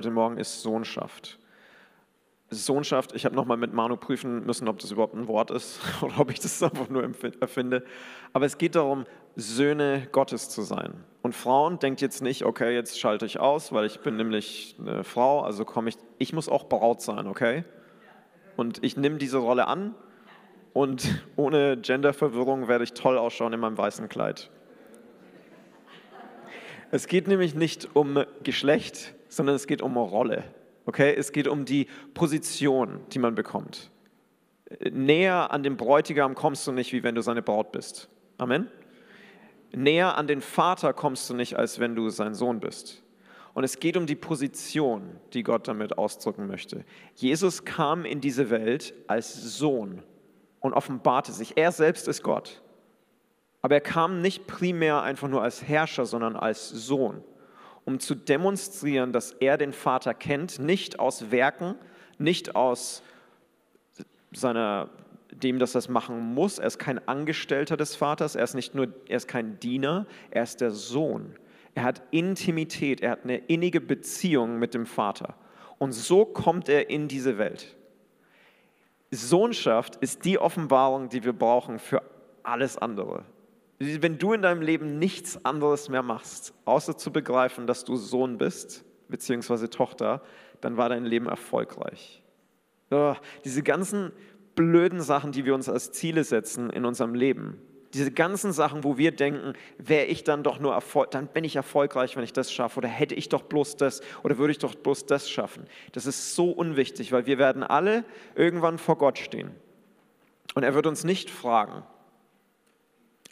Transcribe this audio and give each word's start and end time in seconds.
heute 0.00 0.12
Morgen 0.12 0.38
ist 0.38 0.62
Sohnschaft. 0.62 1.40
Sohnschaft, 2.50 3.16
ich 3.16 3.24
habe 3.24 3.34
nochmal 3.34 3.56
mit 3.56 3.72
Manu 3.72 3.96
prüfen 3.96 4.46
müssen, 4.46 4.68
ob 4.68 4.78
das 4.78 4.92
überhaupt 4.92 5.16
ein 5.16 5.26
Wort 5.26 5.50
ist 5.50 5.80
oder 6.02 6.20
ob 6.20 6.30
ich 6.30 6.38
das 6.38 6.62
einfach 6.62 6.88
nur 6.88 7.02
erfinde. 7.40 7.84
Aber 8.32 8.46
es 8.46 8.58
geht 8.58 8.76
darum, 8.76 9.06
Söhne 9.34 10.06
Gottes 10.12 10.50
zu 10.50 10.62
sein. 10.62 11.02
Und 11.22 11.34
Frauen, 11.34 11.80
denkt 11.80 12.00
jetzt 12.00 12.22
nicht, 12.22 12.44
okay, 12.44 12.72
jetzt 12.76 13.00
schalte 13.00 13.26
ich 13.26 13.40
aus, 13.40 13.72
weil 13.72 13.86
ich 13.86 13.98
bin 13.98 14.16
nämlich 14.16 14.76
eine 14.78 15.02
Frau, 15.02 15.40
also 15.40 15.64
komme 15.64 15.88
ich, 15.88 15.96
ich 16.18 16.32
muss 16.32 16.48
auch 16.48 16.68
Braut 16.68 17.02
sein, 17.02 17.26
okay? 17.26 17.64
Und 18.56 18.84
ich 18.84 18.96
nehme 18.96 19.18
diese 19.18 19.38
Rolle 19.38 19.66
an 19.66 19.96
und 20.74 21.24
ohne 21.34 21.76
Genderverwirrung 21.76 22.68
werde 22.68 22.84
ich 22.84 22.92
toll 22.92 23.18
ausschauen 23.18 23.52
in 23.52 23.58
meinem 23.58 23.76
weißen 23.76 24.08
Kleid. 24.08 24.48
Es 26.92 27.08
geht 27.08 27.26
nämlich 27.26 27.56
nicht 27.56 27.96
um 27.96 28.24
Geschlecht, 28.44 29.16
sondern 29.28 29.56
es 29.56 29.66
geht 29.66 29.82
um 29.82 29.96
Rolle. 29.96 30.44
Okay? 30.86 31.14
Es 31.14 31.32
geht 31.32 31.48
um 31.48 31.64
die 31.64 31.86
Position, 32.14 33.00
die 33.12 33.18
man 33.18 33.34
bekommt. 33.34 33.90
Näher 34.90 35.50
an 35.50 35.62
den 35.62 35.76
Bräutigam 35.76 36.34
kommst 36.34 36.66
du 36.66 36.72
nicht, 36.72 36.92
wie 36.92 37.02
wenn 37.02 37.14
du 37.14 37.22
seine 37.22 37.42
Braut 37.42 37.72
bist. 37.72 38.08
Amen. 38.36 38.68
Näher 39.72 40.16
an 40.16 40.26
den 40.26 40.40
Vater 40.40 40.92
kommst 40.92 41.28
du 41.28 41.34
nicht, 41.34 41.56
als 41.56 41.78
wenn 41.78 41.94
du 41.94 42.08
sein 42.10 42.34
Sohn 42.34 42.60
bist. 42.60 43.02
Und 43.54 43.64
es 43.64 43.80
geht 43.80 43.96
um 43.96 44.06
die 44.06 44.14
Position, 44.14 45.16
die 45.32 45.42
Gott 45.42 45.68
damit 45.68 45.98
ausdrücken 45.98 46.46
möchte. 46.46 46.84
Jesus 47.14 47.64
kam 47.64 48.04
in 48.04 48.20
diese 48.20 48.50
Welt 48.50 48.94
als 49.08 49.34
Sohn 49.58 50.02
und 50.60 50.74
offenbarte 50.74 51.32
sich. 51.32 51.56
Er 51.56 51.72
selbst 51.72 52.08
ist 52.08 52.22
Gott. 52.22 52.62
Aber 53.60 53.74
er 53.74 53.80
kam 53.80 54.20
nicht 54.20 54.46
primär 54.46 55.02
einfach 55.02 55.28
nur 55.28 55.42
als 55.42 55.62
Herrscher, 55.62 56.06
sondern 56.06 56.36
als 56.36 56.68
Sohn 56.68 57.24
um 57.88 58.00
zu 58.00 58.14
demonstrieren, 58.14 59.14
dass 59.14 59.32
er 59.32 59.56
den 59.56 59.72
Vater 59.72 60.12
kennt, 60.12 60.58
nicht 60.58 61.00
aus 61.00 61.30
Werken, 61.30 61.74
nicht 62.18 62.54
aus 62.54 63.02
seiner, 64.30 64.90
dem, 65.32 65.58
dass 65.58 65.74
er 65.74 65.78
es 65.78 65.88
machen 65.88 66.34
muss. 66.34 66.58
Er 66.58 66.66
ist 66.66 66.78
kein 66.78 67.08
Angestellter 67.08 67.78
des 67.78 67.96
Vaters, 67.96 68.34
er 68.34 68.44
ist 68.44 68.52
nicht 68.52 68.74
nur, 68.74 68.88
er 69.08 69.16
ist 69.16 69.26
kein 69.26 69.58
Diener, 69.58 70.04
er 70.30 70.42
ist 70.42 70.60
der 70.60 70.70
Sohn. 70.70 71.34
Er 71.74 71.84
hat 71.84 72.02
Intimität, 72.10 73.00
er 73.00 73.12
hat 73.12 73.24
eine 73.24 73.38
innige 73.38 73.80
Beziehung 73.80 74.58
mit 74.58 74.74
dem 74.74 74.84
Vater. 74.84 75.34
Und 75.78 75.92
so 75.92 76.26
kommt 76.26 76.68
er 76.68 76.90
in 76.90 77.08
diese 77.08 77.38
Welt. 77.38 77.74
Sohnschaft 79.10 79.96
ist 79.96 80.26
die 80.26 80.38
Offenbarung, 80.38 81.08
die 81.08 81.24
wir 81.24 81.32
brauchen 81.32 81.78
für 81.78 82.02
alles 82.42 82.76
andere. 82.76 83.24
Wenn 83.78 84.18
du 84.18 84.32
in 84.32 84.42
deinem 84.42 84.62
Leben 84.62 84.98
nichts 84.98 85.44
anderes 85.44 85.88
mehr 85.88 86.02
machst, 86.02 86.52
außer 86.64 86.96
zu 86.96 87.12
begreifen, 87.12 87.66
dass 87.66 87.84
du 87.84 87.96
Sohn 87.96 88.36
bist, 88.38 88.84
beziehungsweise 89.08 89.70
Tochter, 89.70 90.22
dann 90.60 90.76
war 90.76 90.88
dein 90.88 91.04
Leben 91.04 91.26
erfolgreich. 91.26 92.22
Oh, 92.90 93.14
diese 93.44 93.62
ganzen 93.62 94.12
blöden 94.54 95.00
Sachen, 95.00 95.30
die 95.30 95.44
wir 95.44 95.54
uns 95.54 95.68
als 95.68 95.92
Ziele 95.92 96.24
setzen 96.24 96.70
in 96.70 96.84
unserem 96.84 97.14
Leben, 97.14 97.60
diese 97.94 98.10
ganzen 98.10 98.52
Sachen, 98.52 98.84
wo 98.84 98.98
wir 98.98 99.12
denken, 99.12 99.54
wäre 99.78 100.06
ich 100.06 100.24
dann 100.24 100.42
doch 100.42 100.58
nur 100.58 100.74
erfolgreich, 100.74 101.10
dann 101.10 101.26
bin 101.28 101.44
ich 101.44 101.56
erfolgreich, 101.56 102.16
wenn 102.16 102.24
ich 102.24 102.32
das 102.32 102.52
schaffe, 102.52 102.78
oder 102.78 102.88
hätte 102.88 103.14
ich 103.14 103.28
doch 103.28 103.42
bloß 103.42 103.76
das, 103.76 104.02
oder 104.22 104.36
würde 104.36 104.50
ich 104.50 104.58
doch 104.58 104.74
bloß 104.74 105.06
das 105.06 105.30
schaffen. 105.30 105.64
Das 105.92 106.04
ist 106.04 106.34
so 106.34 106.50
unwichtig, 106.50 107.12
weil 107.12 107.26
wir 107.26 107.38
werden 107.38 107.62
alle 107.62 108.04
irgendwann 108.34 108.78
vor 108.78 108.98
Gott 108.98 109.18
stehen. 109.18 109.52
Und 110.54 110.64
er 110.64 110.74
wird 110.74 110.86
uns 110.86 111.04
nicht 111.04 111.30
fragen, 111.30 111.82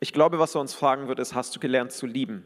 ich 0.00 0.12
glaube, 0.12 0.39
was 0.39 0.55
er 0.55 0.61
uns 0.61 0.75
fragen 0.75 1.08
wird, 1.08 1.19
ist, 1.19 1.34
hast 1.34 1.56
du 1.56 1.61
gelernt 1.61 1.92
zu 1.92 2.06
lieben? 2.06 2.44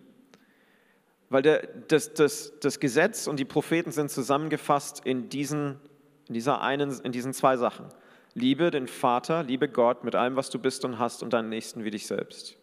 Weil 1.28 1.42
der, 1.42 1.66
das, 1.88 2.12
das, 2.14 2.52
das 2.60 2.80
Gesetz 2.80 3.26
und 3.26 3.38
die 3.38 3.44
Propheten 3.44 3.92
sind 3.92 4.10
zusammengefasst 4.10 5.02
in 5.04 5.28
diesen, 5.28 5.80
in, 6.28 6.34
dieser 6.34 6.60
einen, 6.60 6.98
in 7.00 7.12
diesen 7.12 7.32
zwei 7.32 7.56
Sachen. 7.56 7.86
Liebe 8.34 8.70
den 8.70 8.86
Vater, 8.86 9.42
liebe 9.42 9.68
Gott 9.68 10.04
mit 10.04 10.14
allem, 10.14 10.36
was 10.36 10.50
du 10.50 10.58
bist 10.58 10.84
und 10.84 10.98
hast 10.98 11.22
und 11.22 11.32
deinen 11.32 11.48
Nächsten 11.48 11.84
wie 11.84 11.90
dich 11.90 12.06
selbst. 12.06 12.56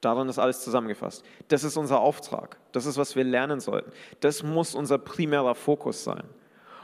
Darin 0.00 0.28
ist 0.28 0.38
alles 0.38 0.62
zusammengefasst. 0.62 1.24
Das 1.48 1.64
ist 1.64 1.76
unser 1.76 2.00
Auftrag. 2.00 2.58
Das 2.72 2.86
ist, 2.86 2.96
was 2.96 3.16
wir 3.16 3.24
lernen 3.24 3.60
sollten. 3.60 3.90
Das 4.20 4.42
muss 4.42 4.74
unser 4.74 4.98
primärer 4.98 5.54
Fokus 5.54 6.04
sein. 6.04 6.24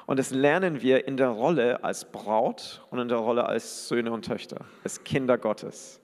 Und 0.06 0.18
das 0.18 0.30
lernen 0.30 0.82
wir 0.82 1.06
in 1.06 1.16
der 1.16 1.28
Rolle 1.28 1.84
als 1.84 2.10
Braut 2.10 2.82
und 2.90 2.98
in 2.98 3.08
der 3.08 3.18
Rolle 3.18 3.46
als 3.46 3.88
Söhne 3.88 4.12
und 4.12 4.24
Töchter, 4.24 4.64
als 4.82 5.04
Kinder 5.04 5.38
Gottes. 5.38 6.01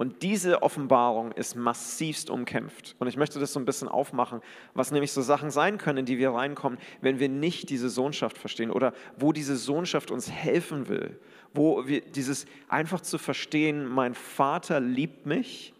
Und 0.00 0.22
diese 0.22 0.62
Offenbarung 0.62 1.30
ist 1.32 1.56
massivst 1.56 2.30
umkämpft. 2.30 2.96
Und 2.98 3.06
ich 3.06 3.18
möchte 3.18 3.38
das 3.38 3.52
so 3.52 3.60
ein 3.60 3.66
bisschen 3.66 3.86
aufmachen, 3.86 4.40
was 4.72 4.92
nämlich 4.92 5.12
so 5.12 5.20
Sachen 5.20 5.50
sein 5.50 5.76
können, 5.76 5.98
in 5.98 6.04
die 6.06 6.16
wir 6.16 6.30
reinkommen, 6.30 6.78
wenn 7.02 7.18
wir 7.20 7.28
nicht 7.28 7.68
diese 7.68 7.90
Sohnschaft 7.90 8.38
verstehen 8.38 8.70
oder 8.70 8.94
wo 9.18 9.34
diese 9.34 9.56
Sohnschaft 9.56 10.10
uns 10.10 10.30
helfen 10.30 10.88
will. 10.88 11.20
Wo 11.52 11.86
wir 11.86 12.00
dieses 12.00 12.46
einfach 12.66 13.02
zu 13.02 13.18
verstehen, 13.18 13.84
mein 13.84 14.14
Vater 14.14 14.80
liebt 14.80 15.26
mich 15.26 15.74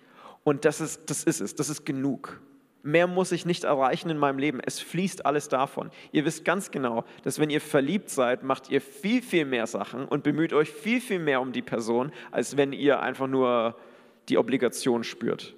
und 0.44 0.66
das 0.66 0.82
ist, 0.82 1.08
das 1.08 1.24
ist 1.24 1.40
es, 1.40 1.54
das 1.54 1.70
ist 1.70 1.86
genug. 1.86 2.42
Mehr 2.82 3.06
muss 3.06 3.32
ich 3.32 3.46
nicht 3.46 3.64
erreichen 3.64 4.10
in 4.10 4.18
meinem 4.18 4.38
Leben. 4.38 4.60
Es 4.60 4.80
fließt 4.80 5.24
alles 5.24 5.48
davon. 5.48 5.90
Ihr 6.12 6.26
wisst 6.26 6.44
ganz 6.44 6.70
genau, 6.70 7.06
dass 7.22 7.38
wenn 7.38 7.48
ihr 7.48 7.62
verliebt 7.62 8.10
seid, 8.10 8.42
macht 8.42 8.68
ihr 8.68 8.82
viel, 8.82 9.22
viel 9.22 9.46
mehr 9.46 9.66
Sachen 9.66 10.04
und 10.04 10.24
bemüht 10.24 10.52
euch 10.52 10.68
viel, 10.68 11.00
viel 11.00 11.20
mehr 11.20 11.40
um 11.40 11.52
die 11.52 11.62
Person, 11.62 12.12
als 12.30 12.58
wenn 12.58 12.74
ihr 12.74 13.00
einfach 13.00 13.26
nur 13.26 13.76
die 14.28 14.38
Obligation 14.38 15.04
spürt. 15.04 15.54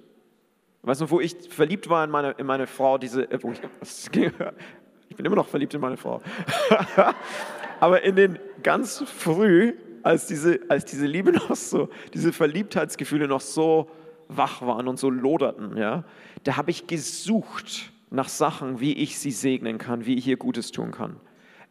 Weißt 0.83 1.01
du, 1.01 1.09
wo 1.09 1.21
ich 1.21 1.35
verliebt 1.49 1.89
war 1.89 2.03
in 2.03 2.11
meine, 2.11 2.31
in 2.31 2.45
meine 2.45 2.67
Frau, 2.67 2.97
diese, 2.97 3.29
äh, 3.31 3.39
ich, 3.81 4.31
ich 5.09 5.15
bin 5.15 5.25
immer 5.25 5.35
noch 5.35 5.47
verliebt 5.47 5.73
in 5.73 5.81
meine 5.81 5.97
Frau. 5.97 6.21
Aber 7.79 8.01
in 8.03 8.15
den 8.15 8.39
ganz 8.63 9.03
früh, 9.07 9.73
als 10.03 10.27
diese, 10.27 10.59
als 10.67 10.85
diese 10.85 11.05
Liebe 11.05 11.31
noch 11.33 11.55
so, 11.55 11.89
diese 12.13 12.33
Verliebtheitsgefühle 12.33 13.27
noch 13.27 13.41
so 13.41 13.89
wach 14.27 14.61
waren 14.61 14.87
und 14.87 14.99
so 14.99 15.09
loderten, 15.09 15.77
ja, 15.77 16.03
da 16.43 16.57
habe 16.57 16.71
ich 16.71 16.87
gesucht 16.87 17.91
nach 18.09 18.29
Sachen, 18.29 18.79
wie 18.79 18.93
ich 18.93 19.17
sie 19.17 19.31
segnen 19.31 19.77
kann, 19.77 20.05
wie 20.05 20.15
ich 20.15 20.27
ihr 20.27 20.37
Gutes 20.37 20.71
tun 20.71 20.91
kann. 20.91 21.15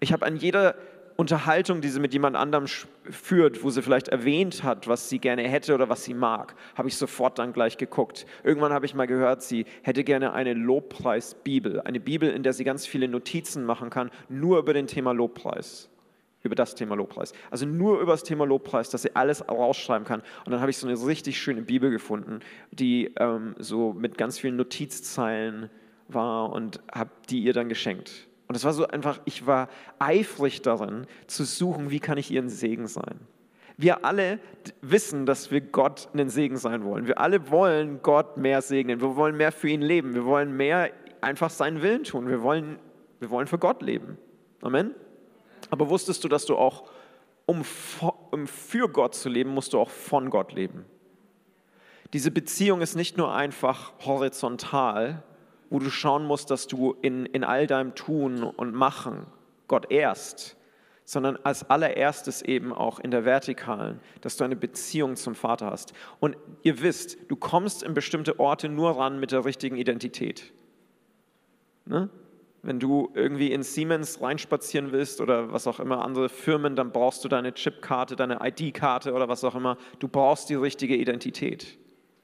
Ich 0.00 0.12
habe 0.12 0.26
an 0.26 0.36
jeder 0.36 0.74
Unterhaltung, 1.16 1.80
die 1.80 1.88
sie 1.88 2.00
mit 2.00 2.12
jemand 2.12 2.36
anderem 2.36 2.66
führt, 3.10 3.62
wo 3.62 3.70
sie 3.70 3.82
vielleicht 3.82 4.08
erwähnt 4.08 4.62
hat, 4.62 4.88
was 4.88 5.08
sie 5.08 5.18
gerne 5.18 5.42
hätte 5.42 5.74
oder 5.74 5.88
was 5.88 6.04
sie 6.04 6.14
mag, 6.14 6.54
habe 6.74 6.88
ich 6.88 6.96
sofort 6.96 7.38
dann 7.38 7.52
gleich 7.52 7.76
geguckt. 7.76 8.26
Irgendwann 8.44 8.72
habe 8.72 8.86
ich 8.86 8.94
mal 8.94 9.06
gehört, 9.06 9.42
sie 9.42 9.66
hätte 9.82 10.04
gerne 10.04 10.32
eine 10.32 10.54
Lobpreisbibel, 10.54 11.80
eine 11.80 12.00
Bibel, 12.00 12.30
in 12.30 12.42
der 12.42 12.52
sie 12.52 12.64
ganz 12.64 12.86
viele 12.86 13.08
Notizen 13.08 13.64
machen 13.64 13.90
kann, 13.90 14.10
nur 14.28 14.58
über 14.58 14.74
den 14.74 14.86
Thema 14.86 15.12
Lobpreis 15.12 15.88
über 16.44 16.54
das 16.56 16.74
Thema 16.74 16.96
Lobpreis. 16.96 17.32
Also 17.50 17.66
nur 17.66 18.00
über 18.00 18.12
das 18.12 18.24
Thema 18.24 18.44
Lobpreis, 18.44 18.90
dass 18.90 19.02
sie 19.02 19.14
alles 19.14 19.48
rausschreiben 19.48 20.06
kann. 20.06 20.22
Und 20.44 20.50
dann 20.50 20.60
habe 20.60 20.70
ich 20.70 20.76
so 20.76 20.88
eine 20.88 21.06
richtig 21.06 21.40
schöne 21.40 21.62
Bibel 21.62 21.90
gefunden, 21.90 22.40
die 22.72 23.12
ähm, 23.16 23.54
so 23.58 23.92
mit 23.92 24.18
ganz 24.18 24.38
vielen 24.38 24.56
Notizzeilen 24.56 25.70
war 26.08 26.50
und 26.52 26.80
habe 26.92 27.10
die 27.30 27.44
ihr 27.44 27.52
dann 27.52 27.68
geschenkt. 27.68 28.28
Und 28.52 28.56
es 28.56 28.64
war 28.64 28.74
so 28.74 28.86
einfach, 28.86 29.18
ich 29.24 29.46
war 29.46 29.70
eifrig 29.98 30.60
darin 30.60 31.06
zu 31.26 31.44
suchen, 31.44 31.90
wie 31.90 32.00
kann 32.00 32.18
ich 32.18 32.30
ihr 32.30 32.42
ein 32.42 32.50
Segen 32.50 32.86
sein. 32.86 33.18
Wir 33.78 34.04
alle 34.04 34.40
wissen, 34.82 35.24
dass 35.24 35.50
wir 35.50 35.62
Gott 35.62 36.10
einen 36.12 36.28
Segen 36.28 36.58
sein 36.58 36.84
wollen. 36.84 37.06
Wir 37.06 37.18
alle 37.18 37.50
wollen 37.50 38.02
Gott 38.02 38.36
mehr 38.36 38.60
segnen. 38.60 39.00
Wir 39.00 39.16
wollen 39.16 39.38
mehr 39.38 39.52
für 39.52 39.68
ihn 39.68 39.80
leben. 39.80 40.12
Wir 40.12 40.26
wollen 40.26 40.54
mehr 40.54 40.90
einfach 41.22 41.48
seinen 41.48 41.80
Willen 41.80 42.04
tun. 42.04 42.28
Wir 42.28 42.42
wollen, 42.42 42.78
wir 43.20 43.30
wollen 43.30 43.46
für 43.46 43.56
Gott 43.56 43.80
leben. 43.80 44.18
Amen. 44.60 44.94
Aber 45.70 45.88
wusstest 45.88 46.22
du, 46.22 46.28
dass 46.28 46.44
du 46.44 46.54
auch, 46.54 46.84
um, 47.46 47.64
um 48.32 48.46
für 48.46 48.86
Gott 48.86 49.14
zu 49.14 49.30
leben, 49.30 49.48
musst 49.48 49.72
du 49.72 49.80
auch 49.80 49.88
von 49.88 50.28
Gott 50.28 50.52
leben? 50.52 50.84
Diese 52.12 52.30
Beziehung 52.30 52.82
ist 52.82 52.96
nicht 52.96 53.16
nur 53.16 53.34
einfach 53.34 53.94
horizontal, 54.04 55.22
wo 55.72 55.78
du 55.78 55.90
schauen 55.90 56.26
musst, 56.26 56.50
dass 56.50 56.66
du 56.66 56.94
in, 57.00 57.24
in 57.24 57.44
all 57.44 57.66
deinem 57.66 57.94
Tun 57.94 58.42
und 58.42 58.74
Machen 58.74 59.26
Gott 59.68 59.90
ehrst, 59.90 60.58
sondern 61.06 61.38
als 61.44 61.68
allererstes 61.70 62.42
eben 62.42 62.74
auch 62.74 63.00
in 63.00 63.10
der 63.10 63.24
Vertikalen, 63.24 63.98
dass 64.20 64.36
du 64.36 64.44
eine 64.44 64.54
Beziehung 64.54 65.16
zum 65.16 65.34
Vater 65.34 65.70
hast. 65.70 65.94
Und 66.20 66.36
ihr 66.62 66.82
wisst, 66.82 67.16
du 67.28 67.36
kommst 67.36 67.82
in 67.82 67.94
bestimmte 67.94 68.38
Orte 68.38 68.68
nur 68.68 68.98
ran 68.98 69.18
mit 69.18 69.32
der 69.32 69.46
richtigen 69.46 69.76
Identität. 69.76 70.52
Ne? 71.86 72.10
Wenn 72.60 72.78
du 72.78 73.10
irgendwie 73.14 73.50
in 73.50 73.62
Siemens 73.62 74.20
reinspazieren 74.20 74.92
willst 74.92 75.22
oder 75.22 75.52
was 75.52 75.66
auch 75.66 75.80
immer, 75.80 76.04
andere 76.04 76.28
Firmen, 76.28 76.76
dann 76.76 76.92
brauchst 76.92 77.24
du 77.24 77.28
deine 77.28 77.54
Chipkarte, 77.54 78.14
deine 78.14 78.40
ID-Karte 78.42 79.14
oder 79.14 79.26
was 79.26 79.42
auch 79.42 79.54
immer. 79.54 79.78
Du 80.00 80.06
brauchst 80.06 80.50
die 80.50 80.54
richtige 80.54 80.96
Identität, 80.96 81.78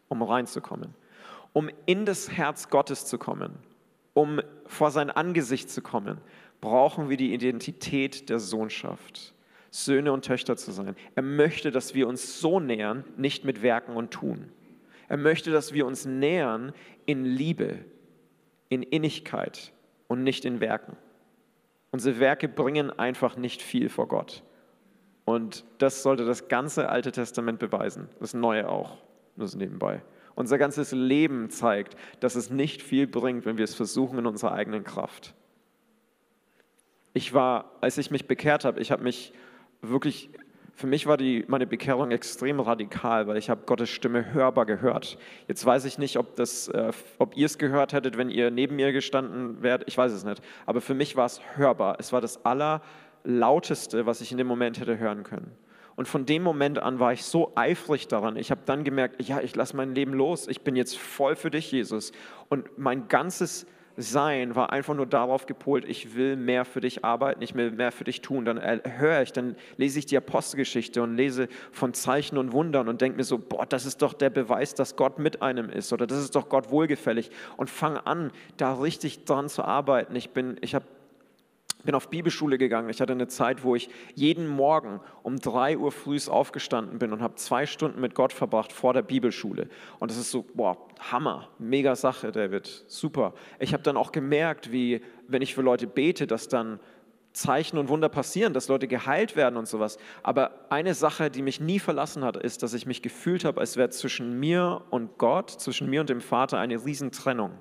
um 0.09 0.23
reinzukommen 0.23 0.95
um 1.59 1.69
in 1.87 2.07
das 2.07 2.31
Herz 2.31 2.71
Gottes 2.71 3.05
zu 3.05 3.19
kommen, 3.19 3.53
um 4.15 4.41
vor 4.67 4.93
sein 4.93 5.11
Angesicht 5.11 5.69
zu 5.69 5.83
kommen, 5.83 6.19
brauchen 6.61 7.09
wir 7.09 7.17
die 7.17 7.35
Identität 7.35 8.29
der 8.29 8.39
Sohnschaft. 8.39 9.35
Söhne 9.73 10.13
und 10.13 10.25
Töchter 10.25 10.57
zu 10.57 10.71
sein. 10.71 10.95
Er 11.17 11.25
möchte, 11.25 11.73
dass 11.73 11.95
wir 11.95 12.07
uns 12.07 12.39
so 12.39 12.61
nähern, 12.61 13.03
nicht 13.17 13.45
mit 13.45 13.61
Werken 13.61 13.97
und 13.97 14.13
Tun. 14.13 14.53
Er 15.09 15.17
möchte, 15.17 15.51
dass 15.51 15.73
wir 15.73 15.85
uns 15.85 16.07
nähern 16.07 16.73
in 17.07 17.25
Liebe, 17.25 17.81
in 18.69 18.85
Innigkeit 18.85 19.73
und 20.07 20.23
nicht 20.23 20.45
in 20.45 20.61
Werken. 20.61 20.97
Unsere 21.91 22.21
Werke 22.21 22.47
bringen 22.47 22.97
einfach 22.97 23.37
nicht 23.37 23.63
viel 23.63 23.89
vor 23.89 24.07
Gott. 24.07 24.45
Und 25.25 25.65
das 25.79 26.05
sollte 26.05 26.25
das 26.25 26.47
ganze 26.47 26.89
Alte 26.89 27.11
Testament 27.11 27.59
beweisen, 27.59 28.09
das 28.21 28.33
Neue 28.33 28.69
auch, 28.69 28.99
nur 29.35 29.49
nebenbei. 29.57 30.03
Unser 30.39 30.57
ganzes 30.57 30.93
Leben 30.93 31.51
zeigt, 31.51 31.97
dass 32.21 32.37
es 32.37 32.49
nicht 32.49 32.81
viel 32.81 33.09
bringt, 33.09 33.45
wenn 33.45 33.59
wir 33.59 33.65
es 33.65 33.75
versuchen 33.75 34.21
in 34.21 34.27
unserer 34.27 34.53
eigenen 34.53 34.85
Kraft. 34.85 35.35
Ich 37.13 37.35
war, 37.35 37.73
als 37.81 37.99
ich 37.99 38.13
mich 38.13 38.29
bekehrt 38.29 38.65
habe, 38.65 38.79
ich 38.81 38.93
habe 38.93 39.03
mich 39.03 39.33
wirklich 39.83 40.31
für 40.75 40.87
mich 40.87 41.09
war 41.09 41.17
die, 41.17 41.45
meine 41.49 41.67
Bekehrung 41.67 42.13
extrem 42.13 42.61
radikal, 42.61 43.27
weil 43.27 43.37
ich 43.37 43.51
habe 43.51 43.63
Gottes 43.67 43.91
Stimme 43.91 44.33
hörbar 44.33 44.65
gehört. 44.65 45.19
Jetzt 45.49 45.67
weiß 45.67 45.85
ich 45.87 45.99
nicht, 45.99 46.19
ob, 46.19 46.39
äh, 46.39 46.93
ob 47.19 47.37
ihr 47.37 47.47
es 47.47 47.59
gehört 47.59 47.93
hättet, 47.93 48.17
wenn 48.17 48.31
ihr 48.31 48.53
neben 48.53 48.77
mir 48.77 48.93
gestanden 48.93 49.61
wärt. 49.61 49.83
Ich 49.89 49.99
weiß 49.99 50.13
es 50.13 50.23
nicht. 50.23 50.41
Aber 50.67 50.81
für 50.81 50.95
mich 50.95 51.17
war 51.17 51.27
es 51.27 51.41
hörbar. 51.57 51.97
Es 51.99 52.13
war 52.13 52.21
das 52.21 52.45
Allerlauteste, 52.45 54.07
was 54.07 54.21
ich 54.21 54.31
in 54.31 54.39
dem 54.39 54.47
Moment 54.47 54.79
hätte 54.79 54.99
hören 54.99 55.25
können. 55.25 55.51
Und 55.99 56.07
von 56.07 56.27
dem 56.27 56.45
Moment 56.45 56.79
an 56.79 57.01
war 57.01 57.13
ich 57.13 57.25
so 57.25 57.51
eifrig 57.57 58.07
daran. 58.07 58.37
Ich 58.37 58.53
habe 58.53 58.61
dann 58.65 58.85
gemerkt, 58.85 59.21
ja, 59.21 59.41
ich 59.41 59.57
lasse 59.57 59.75
mein 59.75 59.97
Leben 59.97 60.13
los. 60.13 60.47
Ich 60.47 60.61
bin 60.61 60.77
jetzt 60.77 60.97
voll 60.97 61.35
für 61.35 61.51
dich, 61.51 61.73
Jesus. 61.73 62.13
Und 62.49 62.79
mein 62.79 63.09
ganzes 63.09 63.67
sein 63.97 64.55
war 64.55 64.71
einfach 64.71 64.95
nur 64.95 65.07
darauf 65.07 65.47
gepolt, 65.47 65.85
ich 65.85 66.15
will 66.15 66.37
mehr 66.37 66.65
für 66.65 66.81
dich 66.81 67.05
arbeiten, 67.05 67.43
ich 67.43 67.57
will 67.57 67.73
mehr 67.73 67.91
für 67.91 68.05
dich 68.05 68.21
tun. 68.21 68.45
Dann 68.45 68.61
höre 68.61 69.23
ich, 69.23 69.33
dann 69.33 69.57
lese 69.77 69.99
ich 69.99 70.07
die 70.07 70.17
Apostelgeschichte 70.17 71.03
und 71.03 71.17
lese 71.17 71.49
von 71.73 71.93
Zeichen 71.95 72.39
und 72.39 72.53
Wundern 72.53 72.87
und 72.87 73.01
denke 73.01 73.17
mir 73.17 73.25
so, 73.25 73.37
boah, 73.37 73.67
das 73.67 73.85
ist 73.85 74.01
doch 74.01 74.13
der 74.13 74.31
Beweis, 74.31 74.75
dass 74.75 74.95
Gott 74.95 75.19
mit 75.19 75.43
einem 75.43 75.69
ist 75.69 75.93
oder 75.93 76.07
das 76.07 76.21
ist 76.21 76.37
doch 76.37 76.49
Gott 76.49 76.71
wohlgefällig 76.71 77.33
und 77.57 77.71
fange 77.71 78.07
an, 78.07 78.31
da 78.57 78.75
richtig 78.75 79.25
dran 79.25 79.49
zu 79.49 79.65
arbeiten. 79.65 80.15
Ich 80.15 80.31
bin, 80.31 80.59
ich 80.61 80.77
habe 80.77 80.85
bin 81.85 81.95
auf 81.95 82.11
Bibelschule 82.11 82.59
gegangen. 82.59 82.91
Ich 82.91 83.01
hatte 83.01 83.13
eine 83.13 83.29
Zeit, 83.29 83.63
wo 83.63 83.75
ich 83.75 83.89
jeden 84.15 84.47
Morgen 84.47 85.01
um 85.23 85.39
drei 85.39 85.79
Uhr 85.79 85.93
früh 85.93 86.19
aufgestanden 86.29 86.99
bin 86.99 87.13
und 87.13 87.23
habe 87.23 87.37
zwei 87.37 87.67
Stunden 87.67 88.01
mit 88.01 88.15
Gott 88.15 88.33
verbracht 88.33 88.73
vor 88.73 88.93
der 88.93 89.03
Bibelschule. 89.03 89.69
Und 89.99 90.11
das 90.11 90.19
ist 90.19 90.31
so, 90.31 90.45
boah, 90.55 90.77
Hammer, 90.99 91.49
mega 91.59 91.95
Sache, 91.95 92.33
David, 92.33 92.85
super. 92.89 93.35
Ich 93.61 93.73
habe 93.73 93.83
dann 93.83 93.97
auch 93.97 94.11
gemerkt, 94.11 94.73
wie, 94.73 95.01
wenn 95.29 95.43
ich 95.43 95.55
für 95.55 95.63
Leute 95.63 95.87
bete, 95.87 96.27
dass 96.27 96.49
dann 96.49 96.81
Zeichen 97.33 97.79
und 97.79 97.89
Wunder 97.89 98.09
passieren, 98.09 98.53
dass 98.53 98.69
Leute 98.69 98.89
geheilt 98.89 99.37
werden 99.37 99.57
und 99.57 99.69
sowas. 99.69 99.99
Aber 100.23 100.67
eine 100.71 100.95
Sache, 100.95 101.31
die 101.31 101.43
mich 101.43 101.61
nie 101.61 101.79
verlassen 101.79 102.25
hat, 102.25 102.37
ist, 102.37 102.63
dass 102.63 102.75
ich 102.75 102.87
mich 102.87 103.03
gefühlt 103.03 103.45
habe, 103.45 103.61
als 103.61 103.77
wäre 103.77 103.91
zwischen 103.91 104.41
mir 104.41 104.83
und 104.91 105.19
Gott, 105.19 105.51
zwischen 105.51 105.89
mir 105.89 106.01
und 106.01 106.11
dem 106.11 106.21
Vater 106.21 106.59
eine 106.59 106.85
Riesentrennung. 106.85 107.53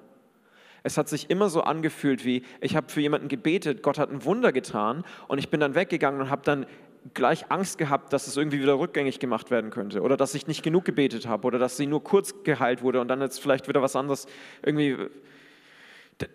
Es 0.83 0.97
hat 0.97 1.09
sich 1.09 1.29
immer 1.29 1.49
so 1.49 1.61
angefühlt 1.61 2.23
wie, 2.25 2.43
ich 2.61 2.75
habe 2.75 2.89
für 2.89 3.01
jemanden 3.01 3.27
gebetet, 3.27 3.83
Gott 3.83 3.97
hat 3.97 4.11
ein 4.11 4.23
Wunder 4.23 4.51
getan 4.51 5.03
und 5.27 5.37
ich 5.37 5.49
bin 5.49 5.59
dann 5.59 5.75
weggegangen 5.75 6.21
und 6.21 6.29
habe 6.29 6.43
dann 6.43 6.65
gleich 7.13 7.51
Angst 7.51 7.77
gehabt, 7.77 8.13
dass 8.13 8.27
es 8.27 8.37
irgendwie 8.37 8.61
wieder 8.61 8.79
rückgängig 8.79 9.19
gemacht 9.19 9.51
werden 9.51 9.69
könnte 9.69 10.01
oder 10.01 10.17
dass 10.17 10.33
ich 10.35 10.47
nicht 10.47 10.63
genug 10.63 10.85
gebetet 10.85 11.27
habe 11.27 11.47
oder 11.47 11.59
dass 11.59 11.77
sie 11.77 11.87
nur 11.87 12.03
kurz 12.03 12.43
geheilt 12.43 12.81
wurde 12.81 13.01
und 13.01 13.07
dann 13.07 13.21
jetzt 13.21 13.39
vielleicht 13.39 13.67
wieder 13.67 13.81
was 13.81 13.95
anderes 13.95 14.27
irgendwie. 14.63 14.97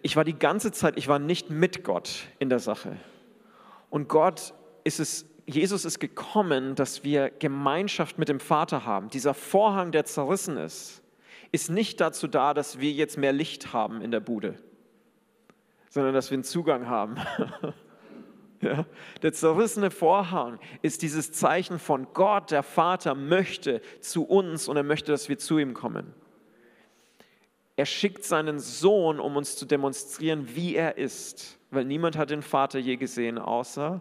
Ich 0.03 0.17
war 0.17 0.25
die 0.25 0.39
ganze 0.39 0.71
Zeit, 0.73 0.97
ich 0.97 1.09
war 1.09 1.19
nicht 1.19 1.51
mit 1.51 1.83
Gott 1.85 2.27
in 2.39 2.49
der 2.49 2.61
Sache. 2.61 2.97
Und 3.91 4.09
Gott 4.09 4.55
ist 4.85 5.01
es, 5.01 5.27
Jesus 5.45 5.85
ist 5.85 5.99
gekommen, 5.99 6.77
dass 6.77 7.05
wir 7.05 7.31
Gemeinschaft 7.31 8.17
mit 8.17 8.29
dem 8.29 8.39
Vater 8.41 8.87
haben. 8.87 9.11
Dieser 9.11 9.35
Vorhang, 9.35 9.91
der 9.91 10.05
zerrissen 10.05 10.57
ist, 10.57 11.02
ist 11.53 11.71
nicht 11.71 12.01
dazu 12.01 12.27
da, 12.27 12.55
dass 12.55 12.81
wir 12.81 12.91
jetzt 12.91 13.19
mehr 13.19 13.33
Licht 13.33 13.73
haben 13.75 14.01
in 14.01 14.11
der 14.11 14.21
Bude, 14.21 14.55
sondern 15.91 16.15
dass 16.15 16.31
wir 16.31 16.37
einen 16.37 16.45
Zugang 16.45 16.89
haben. 16.89 17.17
ja? 18.63 18.87
Der 19.21 19.33
zerrissene 19.35 19.91
Vorhang 19.91 20.59
ist 20.81 21.03
dieses 21.03 21.31
Zeichen 21.31 21.79
von 21.79 22.09
Gott, 22.15 22.51
der 22.51 22.63
Vater 22.63 23.15
möchte 23.15 23.83
zu 24.01 24.25
uns 24.25 24.67
und 24.67 24.79
er 24.79 24.83
möchte, 24.83 25.13
dass 25.13 25.29
wir 25.29 25.39
zu 25.39 25.59
ihm 25.59 25.75
kommen. 25.75 26.15
Er 27.77 27.87
schickt 27.87 28.25
seinen 28.25 28.59
Sohn, 28.59 29.21
um 29.21 29.37
uns 29.37 29.57
zu 29.57 29.67
demonstrieren, 29.67 30.55
wie 30.55 30.75
er 30.75 30.97
ist, 30.97 31.59
weil 31.71 31.85
niemand 31.85 32.17
hat 32.17 32.31
den 32.31 32.43
Vater 32.43 32.79
je 32.79 32.97
gesehen, 32.97 33.39
außer 33.39 34.01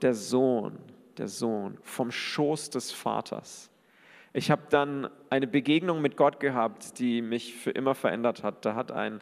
der 0.00 0.14
Sohn, 0.14 0.78
der 1.18 1.28
Sohn 1.28 1.78
vom 1.82 2.10
Schoß 2.10 2.70
des 2.70 2.92
Vaters. 2.92 3.70
Ich 4.32 4.50
habe 4.50 4.62
dann 4.70 5.08
eine 5.30 5.46
Begegnung 5.46 6.02
mit 6.02 6.16
Gott 6.16 6.40
gehabt, 6.40 6.98
die 6.98 7.22
mich 7.22 7.54
für 7.54 7.70
immer 7.70 7.94
verändert 7.94 8.42
hat. 8.42 8.64
Da 8.64 8.74
hat 8.74 8.92
ein 8.92 9.20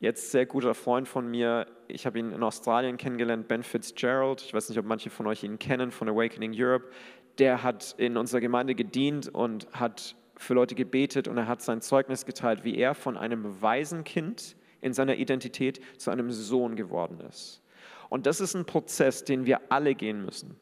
jetzt 0.00 0.30
sehr 0.30 0.46
guter 0.46 0.74
Freund 0.74 1.08
von 1.08 1.28
mir, 1.28 1.66
ich 1.88 2.06
habe 2.06 2.18
ihn 2.18 2.30
in 2.32 2.42
Australien 2.42 2.96
kennengelernt, 2.96 3.48
Ben 3.48 3.62
Fitzgerald, 3.62 4.42
ich 4.42 4.54
weiß 4.54 4.68
nicht, 4.68 4.78
ob 4.78 4.84
manche 4.84 5.10
von 5.10 5.26
euch 5.26 5.42
ihn 5.42 5.58
kennen, 5.58 5.90
von 5.90 6.08
Awakening 6.08 6.52
Europe, 6.54 6.90
der 7.38 7.62
hat 7.62 7.94
in 7.98 8.16
unserer 8.16 8.40
Gemeinde 8.40 8.74
gedient 8.74 9.28
und 9.28 9.66
hat 9.72 10.14
für 10.36 10.54
Leute 10.54 10.74
gebetet 10.74 11.26
und 11.28 11.36
er 11.38 11.48
hat 11.48 11.62
sein 11.62 11.80
Zeugnis 11.80 12.26
geteilt, 12.26 12.64
wie 12.64 12.76
er 12.76 12.94
von 12.94 13.16
einem 13.16 13.60
Waisenkind 13.62 14.56
in 14.80 14.92
seiner 14.92 15.16
Identität 15.16 15.80
zu 15.96 16.10
einem 16.10 16.30
Sohn 16.30 16.76
geworden 16.76 17.20
ist. 17.20 17.62
Und 18.10 18.26
das 18.26 18.40
ist 18.40 18.54
ein 18.54 18.66
Prozess, 18.66 19.24
den 19.24 19.46
wir 19.46 19.60
alle 19.70 19.94
gehen 19.94 20.24
müssen. 20.24 20.56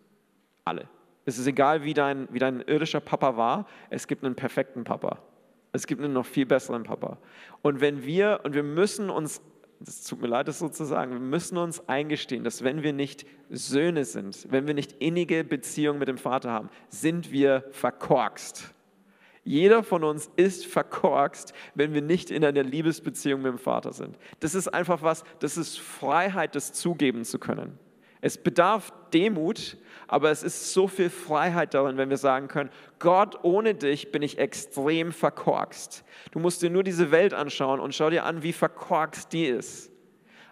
Alle. 0.65 0.89
Es 1.25 1.39
ist 1.39 1.47
egal, 1.47 1.85
wie 1.85 1.95
dein, 1.95 2.29
wie 2.33 2.39
dein 2.39 2.61
irdischer 2.61 3.01
Papa 3.01 3.37
war, 3.37 3.67
es 3.91 4.07
gibt 4.07 4.25
einen 4.25 4.35
perfekten 4.35 4.85
Papa. 4.85 5.19
Es 5.73 5.87
gibt 5.87 6.03
einen 6.03 6.13
noch 6.13 6.27
viel 6.27 6.47
besseren 6.47 6.83
Papa. 6.83 7.19
Und 7.63 7.81
wenn 7.81 8.05
wir, 8.05 8.41
und 8.45 8.55
wir 8.55 8.63
müssen 8.63 9.09
uns, 9.09 9.41
das 9.81 10.05
tut 10.05 10.21
mir 10.21 10.29
leid, 10.29 10.49
das 10.49 10.59
sozusagen, 10.59 11.13
wir 11.13 11.21
müssen 11.21 11.57
uns 11.57 11.89
eingestehen, 11.89 12.45
dass 12.45 12.63
wenn 12.63 12.83
wir 12.83 12.93
nicht 12.93 13.27
Söhne 13.51 14.05
sind, 14.05 14.47
wenn 14.51 14.67
wir 14.67 14.75
nicht 14.75 14.93
innige 15.01 15.45
Beziehungen 15.45 15.99
mit 15.99 16.09
dem 16.09 16.19
Vater 16.19 16.51
haben, 16.51 16.69
sind 16.89 17.33
wir 17.33 17.65
verkorkst. 17.71 18.75
Jeder 19.45 19.83
von 19.83 20.05
uns 20.05 20.31
ist 20.37 20.67
verkorkst, 20.67 21.53
wenn 21.75 21.95
wir 21.95 22.03
nicht 22.03 22.31
in 22.31 22.45
einer 22.45 22.63
Liebesbeziehung 22.63 23.43
mit 23.43 23.51
dem 23.51 23.59
Vater 23.59 23.93
sind. 23.93 24.17
Das 24.41 24.55
ist 24.55 24.69
einfach 24.69 25.03
was, 25.03 25.25
das 25.41 25.57
ist 25.57 25.81
Freiheit, 25.81 26.55
das 26.55 26.73
zugeben 26.73 27.25
zu 27.25 27.39
können. 27.39 27.79
Es 28.23 28.39
bedarf 28.39 28.93
Demut, 29.13 29.77
aber 30.07 30.31
es 30.31 30.45
ist 30.45 30.73
so 30.73 30.87
viel 30.87 31.11
Freiheit 31.11 31.75
darin, 31.75 31.97
wenn 31.97 32.09
wir 32.09 32.17
sagen 32.17 32.47
können, 32.47 32.71
Gott, 33.01 33.41
ohne 33.43 33.75
dich 33.75 34.13
bin 34.13 34.23
ich 34.23 34.39
extrem 34.39 35.13
verkorkst. 35.13 36.05
Du 36.31 36.39
musst 36.39 36.63
dir 36.63 36.71
nur 36.71 36.85
diese 36.85 37.11
Welt 37.11 37.35
anschauen 37.35 37.81
und 37.81 37.97
schau 37.97 38.11
dir 38.11 38.25
an, 38.25 38.45
wie 38.45 38.53
verkorkst 38.53 39.33
die 39.33 39.47
ist. 39.47 39.91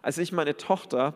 Als 0.03 0.19
ich 0.19 0.33
meine 0.33 0.57
Tochter, 0.57 1.15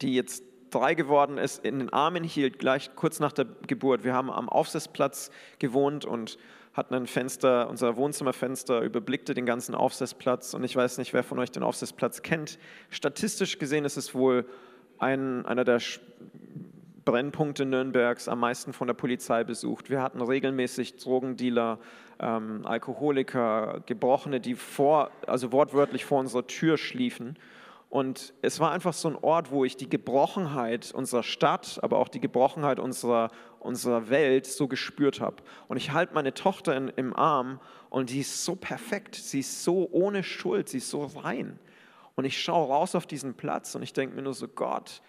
die 0.00 0.14
jetzt 0.14 0.44
drei 0.70 0.94
geworden 0.94 1.38
ist, 1.38 1.64
in 1.64 1.80
den 1.80 1.92
Armen 1.92 2.22
hielt, 2.22 2.60
gleich 2.60 2.94
kurz 2.94 3.18
nach 3.18 3.32
der 3.32 3.46
Geburt, 3.66 4.04
wir 4.04 4.14
haben 4.14 4.30
am 4.30 4.48
Aufsitzplatz 4.48 5.32
gewohnt 5.58 6.04
und 6.04 6.38
hatten 6.72 6.94
ein 6.94 7.08
Fenster, 7.08 7.68
unser 7.68 7.96
Wohnzimmerfenster 7.96 8.82
überblickte 8.82 9.34
den 9.34 9.46
ganzen 9.46 9.74
Aufsitzplatz 9.74 10.54
und 10.54 10.62
ich 10.62 10.76
weiß 10.76 10.98
nicht, 10.98 11.12
wer 11.12 11.24
von 11.24 11.40
euch 11.40 11.50
den 11.50 11.64
Aufsitzplatz 11.64 12.22
kennt. 12.22 12.60
Statistisch 12.90 13.58
gesehen 13.58 13.84
ist 13.84 13.96
es 13.96 14.14
wohl 14.14 14.46
ein, 14.98 15.46
einer 15.46 15.64
der 15.64 15.80
Brennpunkte 17.04 17.64
Nürnbergs 17.64 18.28
am 18.28 18.40
meisten 18.40 18.72
von 18.72 18.86
der 18.86 18.94
Polizei 18.94 19.42
besucht. 19.42 19.88
Wir 19.88 20.02
hatten 20.02 20.20
regelmäßig 20.20 20.96
Drogendealer, 20.96 21.78
ähm, 22.20 22.66
Alkoholiker, 22.66 23.82
Gebrochene, 23.86 24.40
die 24.40 24.54
vor, 24.54 25.10
also 25.26 25.50
wortwörtlich 25.52 26.04
vor 26.04 26.20
unserer 26.20 26.46
Tür 26.46 26.76
schliefen. 26.76 27.38
Und 27.90 28.34
es 28.42 28.60
war 28.60 28.72
einfach 28.72 28.92
so 28.92 29.08
ein 29.08 29.16
Ort, 29.16 29.50
wo 29.50 29.64
ich 29.64 29.78
die 29.78 29.88
Gebrochenheit 29.88 30.92
unserer 30.92 31.22
Stadt, 31.22 31.78
aber 31.82 31.96
auch 31.96 32.08
die 32.08 32.20
Gebrochenheit 32.20 32.78
unserer, 32.78 33.30
unserer 33.60 34.10
Welt 34.10 34.44
so 34.44 34.68
gespürt 34.68 35.20
habe. 35.20 35.36
Und 35.68 35.78
ich 35.78 35.92
halte 35.92 36.12
meine 36.12 36.34
Tochter 36.34 36.76
in, 36.76 36.88
im 36.88 37.16
Arm 37.16 37.60
und 37.88 38.10
die 38.10 38.20
ist 38.20 38.44
so 38.44 38.54
perfekt, 38.54 39.14
sie 39.14 39.40
ist 39.40 39.64
so 39.64 39.88
ohne 39.90 40.22
Schuld, 40.22 40.68
sie 40.68 40.78
ist 40.78 40.90
so 40.90 41.06
rein. 41.06 41.58
Und 42.18 42.24
ich 42.24 42.42
schaue 42.42 42.66
raus 42.66 42.96
auf 42.96 43.06
diesen 43.06 43.34
Platz 43.34 43.76
und 43.76 43.82
ich 43.84 43.92
denke 43.92 44.16
mir 44.16 44.22
nur 44.22 44.34
so, 44.34 44.48
Gott, 44.48 45.02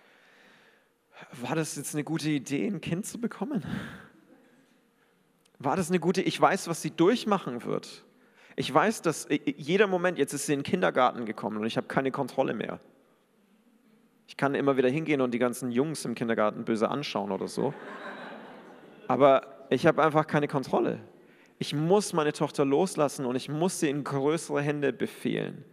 war 1.42 1.56
das 1.56 1.76
jetzt 1.76 1.96
eine 1.96 2.04
gute 2.04 2.30
Idee, 2.30 2.68
ein 2.68 2.82
Kind 2.82 3.04
zu 3.08 3.20
bekommen? 3.20 3.66
War 5.58 5.76
das 5.76 5.90
eine 5.90 6.00
gute, 6.00 6.22
ich 6.22 6.40
weiß, 6.40 6.68
was 6.68 6.84
sie 6.84 6.92
durchmachen 6.92 7.66
wird. 7.66 8.06
Ich 8.56 8.72
weiß, 8.72 9.02
dass 9.02 9.28
jeder 9.58 9.88
Moment, 9.88 10.20
jetzt 10.20 10.34
ist 10.34 10.46
sie 10.46 10.54
in 10.54 10.60
den 10.60 10.64
Kindergarten 10.64 11.26
gekommen 11.26 11.58
und 11.58 11.66
ich 11.66 11.78
habe 11.78 11.88
keine 11.88 12.12
Kontrolle 12.12 12.54
mehr. 12.54 12.80
Ich 14.28 14.38
kann 14.38 14.54
immer 14.54 14.78
wieder 14.78 14.90
hingehen 14.90 15.22
und 15.22 15.32
die 15.32 15.40
ganzen 15.40 15.72
Jungs 15.72 16.06
im 16.06 16.14
Kindergarten 16.14 16.64
böse 16.64 16.90
anschauen 16.90 17.32
oder 17.32 17.48
so. 17.48 17.74
Aber 19.08 19.66
ich 19.72 19.88
habe 19.88 20.04
einfach 20.04 20.28
keine 20.28 20.48
Kontrolle. 20.48 21.00
Ich 21.58 21.74
muss 21.74 22.14
meine 22.14 22.34
Tochter 22.34 22.66
loslassen 22.66 23.26
und 23.26 23.36
ich 23.36 23.50
muss 23.50 23.80
sie 23.80 23.90
in 23.90 24.04
größere 24.04 24.62
Hände 24.62 24.94
befehlen. 24.94 25.66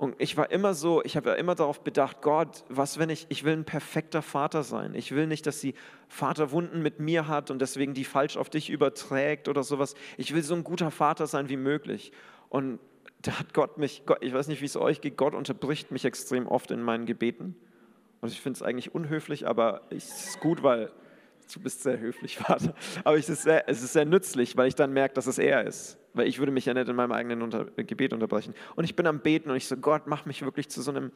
Und 0.00 0.14
ich 0.16 0.38
war 0.38 0.50
immer 0.50 0.72
so, 0.72 1.04
ich 1.04 1.14
habe 1.18 1.28
ja 1.28 1.34
immer 1.34 1.54
darauf 1.54 1.84
bedacht, 1.84 2.22
Gott, 2.22 2.64
was 2.70 2.98
wenn 2.98 3.10
ich, 3.10 3.26
ich 3.28 3.44
will 3.44 3.52
ein 3.52 3.66
perfekter 3.66 4.22
Vater 4.22 4.62
sein. 4.62 4.94
Ich 4.94 5.14
will 5.14 5.26
nicht, 5.26 5.46
dass 5.46 5.60
sie 5.60 5.74
Vaterwunden 6.08 6.80
mit 6.80 7.00
mir 7.00 7.28
hat 7.28 7.50
und 7.50 7.60
deswegen 7.60 7.92
die 7.92 8.06
falsch 8.06 8.38
auf 8.38 8.48
dich 8.48 8.70
überträgt 8.70 9.46
oder 9.46 9.62
sowas. 9.62 9.94
Ich 10.16 10.34
will 10.34 10.42
so 10.42 10.54
ein 10.54 10.64
guter 10.64 10.90
Vater 10.90 11.26
sein 11.26 11.50
wie 11.50 11.58
möglich. 11.58 12.12
Und 12.48 12.78
da 13.20 13.38
hat 13.38 13.52
Gott 13.52 13.76
mich, 13.76 14.04
Gott, 14.06 14.16
ich 14.22 14.32
weiß 14.32 14.48
nicht, 14.48 14.62
wie 14.62 14.64
es 14.64 14.74
euch 14.74 15.02
geht, 15.02 15.18
Gott 15.18 15.34
unterbricht 15.34 15.90
mich 15.90 16.06
extrem 16.06 16.48
oft 16.48 16.70
in 16.70 16.80
meinen 16.80 17.04
Gebeten 17.04 17.54
Und 18.22 18.32
ich 18.32 18.40
finde 18.40 18.56
es 18.56 18.62
eigentlich 18.62 18.94
unhöflich, 18.94 19.46
aber 19.46 19.82
es 19.90 20.28
ist 20.28 20.40
gut, 20.40 20.62
weil 20.62 20.90
du 21.52 21.60
bist 21.60 21.82
sehr 21.82 21.98
höflich, 21.98 22.38
Vater. 22.38 22.74
Aber 23.04 23.18
es 23.18 23.28
ist, 23.28 23.42
sehr, 23.42 23.68
es 23.68 23.82
ist 23.82 23.92
sehr 23.92 24.06
nützlich, 24.06 24.56
weil 24.56 24.68
ich 24.68 24.74
dann 24.74 24.94
merke, 24.94 25.12
dass 25.12 25.26
es 25.26 25.36
er 25.36 25.66
ist. 25.66 25.99
Weil 26.12 26.26
ich 26.26 26.38
würde 26.38 26.52
mich 26.52 26.64
ja 26.64 26.74
nicht 26.74 26.88
in 26.88 26.96
meinem 26.96 27.12
eigenen 27.12 27.42
Unter 27.42 27.64
Gebet 27.64 28.12
unterbrechen. 28.12 28.54
Und 28.76 28.84
ich 28.84 28.96
bin 28.96 29.06
am 29.06 29.20
Beten 29.20 29.50
und 29.50 29.56
ich 29.56 29.66
so, 29.66 29.76
Gott, 29.76 30.06
mach 30.06 30.26
mich 30.26 30.42
wirklich 30.42 30.68
zu 30.68 30.82
so 30.82 30.90
einem, 30.90 31.12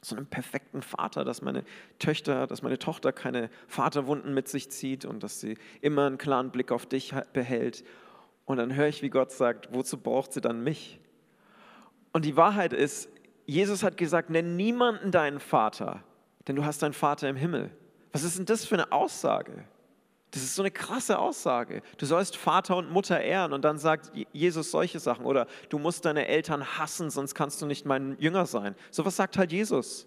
so 0.00 0.16
einem 0.16 0.26
perfekten 0.26 0.82
Vater, 0.82 1.24
dass 1.24 1.42
meine 1.42 1.64
Töchter, 1.98 2.46
dass 2.46 2.62
meine 2.62 2.78
Tochter 2.78 3.12
keine 3.12 3.50
Vaterwunden 3.66 4.32
mit 4.32 4.48
sich 4.48 4.70
zieht 4.70 5.04
und 5.04 5.22
dass 5.22 5.40
sie 5.40 5.58
immer 5.80 6.06
einen 6.06 6.18
klaren 6.18 6.50
Blick 6.50 6.70
auf 6.70 6.86
dich 6.86 7.14
behält. 7.32 7.84
Und 8.44 8.58
dann 8.58 8.74
höre 8.74 8.88
ich, 8.88 9.02
wie 9.02 9.10
Gott 9.10 9.32
sagt, 9.32 9.68
wozu 9.72 9.98
braucht 9.98 10.32
sie 10.32 10.40
dann 10.40 10.62
mich? 10.62 11.00
Und 12.12 12.24
die 12.24 12.36
Wahrheit 12.36 12.72
ist, 12.72 13.08
Jesus 13.46 13.82
hat 13.82 13.96
gesagt, 13.96 14.30
nenn 14.30 14.56
niemanden 14.56 15.10
deinen 15.10 15.40
Vater, 15.40 16.02
denn 16.46 16.56
du 16.56 16.64
hast 16.64 16.82
deinen 16.82 16.92
Vater 16.92 17.28
im 17.28 17.36
Himmel. 17.36 17.70
Was 18.12 18.22
ist 18.22 18.38
denn 18.38 18.46
das 18.46 18.64
für 18.64 18.74
eine 18.74 18.92
Aussage? 18.92 19.64
Das 20.32 20.42
ist 20.42 20.54
so 20.54 20.62
eine 20.62 20.70
krasse 20.70 21.18
Aussage. 21.18 21.82
Du 21.98 22.06
sollst 22.06 22.36
Vater 22.36 22.76
und 22.76 22.90
Mutter 22.90 23.20
ehren 23.20 23.52
und 23.52 23.62
dann 23.62 23.78
sagt 23.78 24.10
Jesus 24.32 24.70
solche 24.70 24.98
Sachen. 24.98 25.24
Oder 25.24 25.46
du 25.68 25.78
musst 25.78 26.04
deine 26.04 26.26
Eltern 26.26 26.78
hassen, 26.78 27.10
sonst 27.10 27.34
kannst 27.34 27.62
du 27.62 27.66
nicht 27.66 27.86
mein 27.86 28.16
Jünger 28.18 28.46
sein. 28.46 28.74
So 28.90 29.04
was 29.04 29.16
sagt 29.16 29.38
halt 29.38 29.52
Jesus. 29.52 30.06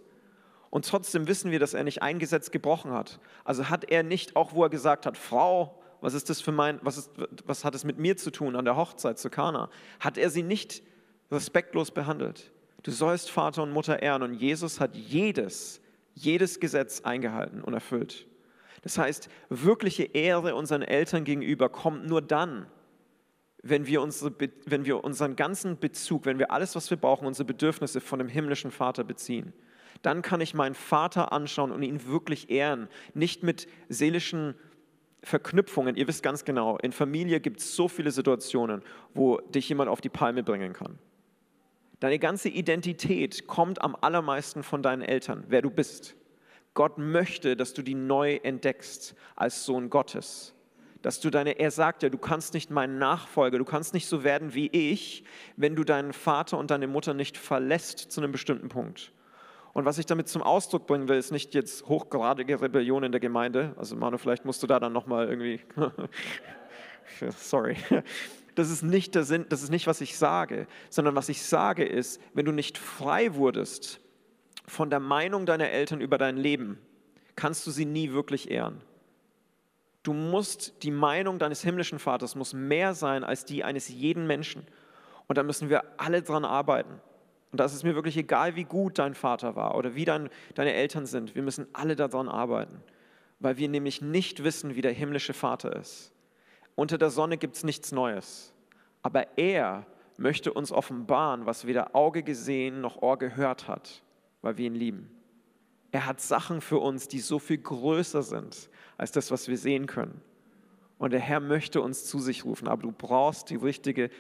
Und 0.70 0.86
trotzdem 0.86 1.28
wissen 1.28 1.52
wir, 1.52 1.60
dass 1.60 1.74
er 1.74 1.84
nicht 1.84 2.02
ein 2.02 2.20
Gesetz 2.20 2.52
gebrochen 2.52 2.92
hat. 2.92 3.20
Also 3.44 3.70
hat 3.70 3.86
er 3.86 4.04
nicht, 4.04 4.36
auch 4.36 4.54
wo 4.54 4.64
er 4.64 4.70
gesagt 4.70 5.06
hat, 5.06 5.18
Frau, 5.18 5.80
was 6.02 6.14
ist 6.14 6.30
das 6.30 6.42
für 6.42 6.52
mein, 6.52 6.80
was, 6.82 6.98
ist, 6.98 7.12
was 7.46 7.64
hat 7.64 7.76
es 7.76 7.84
mit 7.84 7.98
mir 7.98 8.18
zu 8.18 8.32
tun 8.32 8.56
an 8.56 8.66
der 8.66 8.76
Hochzeit 8.76 9.18
zu 9.18 9.30
Kana? 9.30 9.70
Hat 10.00 10.18
er 10.18 10.30
sie 10.30 10.44
nicht 10.44 10.82
respektlos 11.32 11.92
behandelt? 11.92 12.52
Du 12.84 12.92
sollst 12.92 13.32
Vater 13.32 13.64
und 13.64 13.72
Mutter 13.72 14.02
ehren 14.02 14.24
und 14.24 14.34
Jesus 14.34 14.80
hat 14.80 14.96
jedes 14.96 15.82
jedes 16.16 16.60
Gesetz 16.60 17.02
eingehalten 17.02 17.62
und 17.62 17.74
erfüllt. 17.74 18.26
Das 18.86 19.00
heißt, 19.00 19.30
wirkliche 19.50 20.04
Ehre 20.04 20.54
unseren 20.54 20.84
Eltern 20.84 21.24
gegenüber 21.24 21.70
kommt 21.70 22.06
nur 22.06 22.22
dann, 22.22 22.68
wenn 23.64 23.88
wir, 23.88 24.00
unsere, 24.00 24.32
wenn 24.68 24.86
wir 24.86 25.04
unseren 25.04 25.36
ganzen 25.36 25.80
Bezug, 25.80 26.28
wenn 26.28 26.38
wir 26.38 26.52
alles, 26.52 26.76
was 26.76 26.92
wir 26.92 26.98
brauchen, 26.98 27.26
unsere 27.26 27.46
Bedürfnisse 27.46 28.00
von 28.00 28.20
dem 28.20 28.28
himmlischen 28.28 28.70
Vater 28.70 29.04
beziehen. 29.04 29.54
Dann 30.04 30.22
kann 30.22 30.40
ich 30.40 30.54
meinen 30.54 30.76
Vater 30.76 31.32
anschauen 31.32 31.72
und 31.72 31.82
ihn 31.82 32.06
wirklich 32.06 32.52
ehren, 32.52 32.88
nicht 33.16 33.42
mit 33.42 33.68
seelischen 33.90 34.54
Verknüpfungen. 35.24 35.96
Ihr 35.96 36.08
wisst 36.08 36.22
ganz 36.22 36.46
genau, 36.46 36.78
in 36.78 36.92
Familie 36.92 37.40
gibt 37.40 37.62
es 37.62 37.76
so 37.76 37.88
viele 37.88 38.12
Situationen, 38.12 38.84
wo 39.16 39.40
dich 39.40 39.68
jemand 39.68 39.90
auf 39.90 40.00
die 40.00 40.10
Palme 40.10 40.44
bringen 40.44 40.74
kann. 40.74 41.00
Deine 42.00 42.20
ganze 42.20 42.50
Identität 42.50 43.48
kommt 43.48 43.82
am 43.82 43.98
allermeisten 44.00 44.62
von 44.62 44.84
deinen 44.84 45.02
Eltern, 45.02 45.44
wer 45.48 45.64
du 45.64 45.72
bist. 45.72 46.16
Gott 46.76 46.98
möchte, 46.98 47.56
dass 47.56 47.74
du 47.74 47.82
die 47.82 47.96
neu 47.96 48.36
entdeckst 48.44 49.16
als 49.36 49.66
Sohn 49.66 49.90
Gottes. 49.90 50.54
Dass 51.02 51.20
du 51.20 51.30
deine, 51.30 51.58
er 51.58 51.72
sagt 51.72 52.04
ja, 52.04 52.10
du 52.10 52.18
kannst 52.18 52.54
nicht 52.54 52.70
mein 52.70 53.00
Nachfolger, 53.00 53.58
du 53.58 53.66
kannst 53.66 53.94
nicht 53.94 54.08
so 54.08 54.24
werden 54.24 54.54
wie 54.54 54.68
ich, 54.68 55.24
wenn 55.56 55.76
du 55.76 55.84
deinen 55.84 56.14
Vater 56.14 56.58
und 56.58 56.72
deine 56.72 56.88
Mutter 56.88 57.14
nicht 57.14 57.38
verlässt 57.38 58.00
zu 58.12 58.22
einem 58.22 58.32
bestimmten 58.32 58.70
Punkt. 58.70 59.12
Und 59.74 59.86
was 59.86 59.98
ich 59.98 60.06
damit 60.06 60.28
zum 60.28 60.42
Ausdruck 60.42 60.88
bringen 60.88 61.08
will, 61.08 61.18
ist 61.18 61.32
nicht 61.32 61.54
jetzt 61.54 61.88
hochgradige 61.88 62.62
Rebellion 62.62 63.04
in 63.04 63.12
der 63.12 63.22
Gemeinde. 63.22 63.74
Also 63.78 63.96
Manu, 63.96 64.18
vielleicht 64.18 64.46
musst 64.46 64.64
du 64.64 64.68
da 64.68 64.80
dann 64.80 64.94
nochmal 64.94 65.28
irgendwie, 65.28 65.62
sorry, 67.38 67.78
das 68.56 68.70
ist 68.70 68.84
nicht 68.84 69.16
der 69.16 69.24
Sinn, 69.24 69.46
das 69.50 69.64
ist 69.64 69.70
nicht, 69.70 69.88
was 69.88 70.02
ich 70.02 70.18
sage, 70.18 70.68
sondern 70.90 71.16
was 71.16 71.30
ich 71.30 71.42
sage 71.42 71.86
ist, 71.86 72.22
wenn 72.34 72.46
du 72.46 72.52
nicht 72.52 72.78
frei 72.78 73.36
wurdest 73.36 74.02
von 74.68 74.90
der 74.90 75.00
Meinung 75.00 75.46
deiner 75.46 75.70
Eltern 75.70 76.02
über 76.02 76.18
dein 76.18 76.38
Leben, 76.38 76.80
kannst 77.36 77.66
du 77.68 77.72
sie 77.72 77.86
nie 77.86 78.12
wirklich 78.12 78.50
ehren. 78.50 78.82
Du 80.04 80.14
musst, 80.14 80.84
die 80.84 80.92
Meinung 80.92 81.40
deines 81.40 81.64
himmlischen 81.64 82.00
Vaters 82.00 82.36
muss 82.36 82.54
mehr 82.54 82.94
sein 82.94 83.24
als 83.24 83.46
die 83.46 83.64
eines 83.64 83.90
jeden 83.90 84.28
Menschen. 84.28 84.68
Und 85.28 85.38
da 85.38 85.44
müssen 85.44 85.70
wir 85.70 85.84
alle 85.98 86.22
dran 86.22 86.46
arbeiten. 86.46 87.02
Und 87.52 87.60
da 87.60 87.66
ist 87.66 87.74
es 87.74 87.84
mir 87.84 87.96
wirklich 87.96 88.18
egal, 88.18 88.56
wie 88.56 88.66
gut 88.66 89.00
dein 89.00 89.16
Vater 89.16 89.56
war 89.56 89.76
oder 89.76 89.96
wie 89.96 90.06
dein, 90.06 90.30
deine 90.54 90.74
Eltern 90.74 91.06
sind. 91.06 91.36
Wir 91.36 91.42
müssen 91.42 91.68
alle 91.74 91.96
daran 91.96 92.28
arbeiten, 92.28 92.84
weil 93.40 93.58
wir 93.58 93.70
nämlich 93.70 94.02
nicht 94.02 94.44
wissen, 94.44 94.76
wie 94.76 94.82
der 94.82 94.92
himmlische 94.92 95.34
Vater 95.34 95.76
ist. 95.76 96.12
Unter 96.76 96.98
der 96.98 97.10
Sonne 97.10 97.38
gibt 97.38 97.56
es 97.56 97.64
nichts 97.64 97.92
Neues. 97.92 98.54
Aber 99.02 99.38
er 99.38 99.86
möchte 100.18 100.54
uns 100.54 100.72
offenbaren, 100.72 101.46
was 101.46 101.66
weder 101.66 101.96
Auge 101.96 102.24
gesehen 102.24 102.82
noch 102.82 103.02
Ohr 103.02 103.18
gehört 103.18 103.68
hat, 103.68 104.04
weil 104.46 104.60
wir 104.60 104.68
ihn 104.68 104.76
lieben. 104.76 105.10
Er 105.92 106.06
hat 106.06 106.22
Sachen 106.22 106.62
für 106.62 106.78
uns, 106.78 107.08
die 107.08 107.20
so 107.20 107.40
viel 107.40 107.58
größer 107.58 108.22
sind 108.22 108.70
als 108.96 109.12
das, 109.12 109.32
was 109.32 109.48
wir 109.48 109.58
sehen 109.58 109.88
können. 109.88 110.22
Und 111.00 111.14
der 111.14 111.20
Herr 111.20 111.40
möchte 111.40 111.82
uns 111.82 112.06
zu 112.06 112.20
sich 112.20 112.46
rufen, 112.46 112.68
aber 112.68 112.84
du 112.84 112.92
brauchst 112.92 113.50
die 113.50 113.56
richtige 113.56 114.12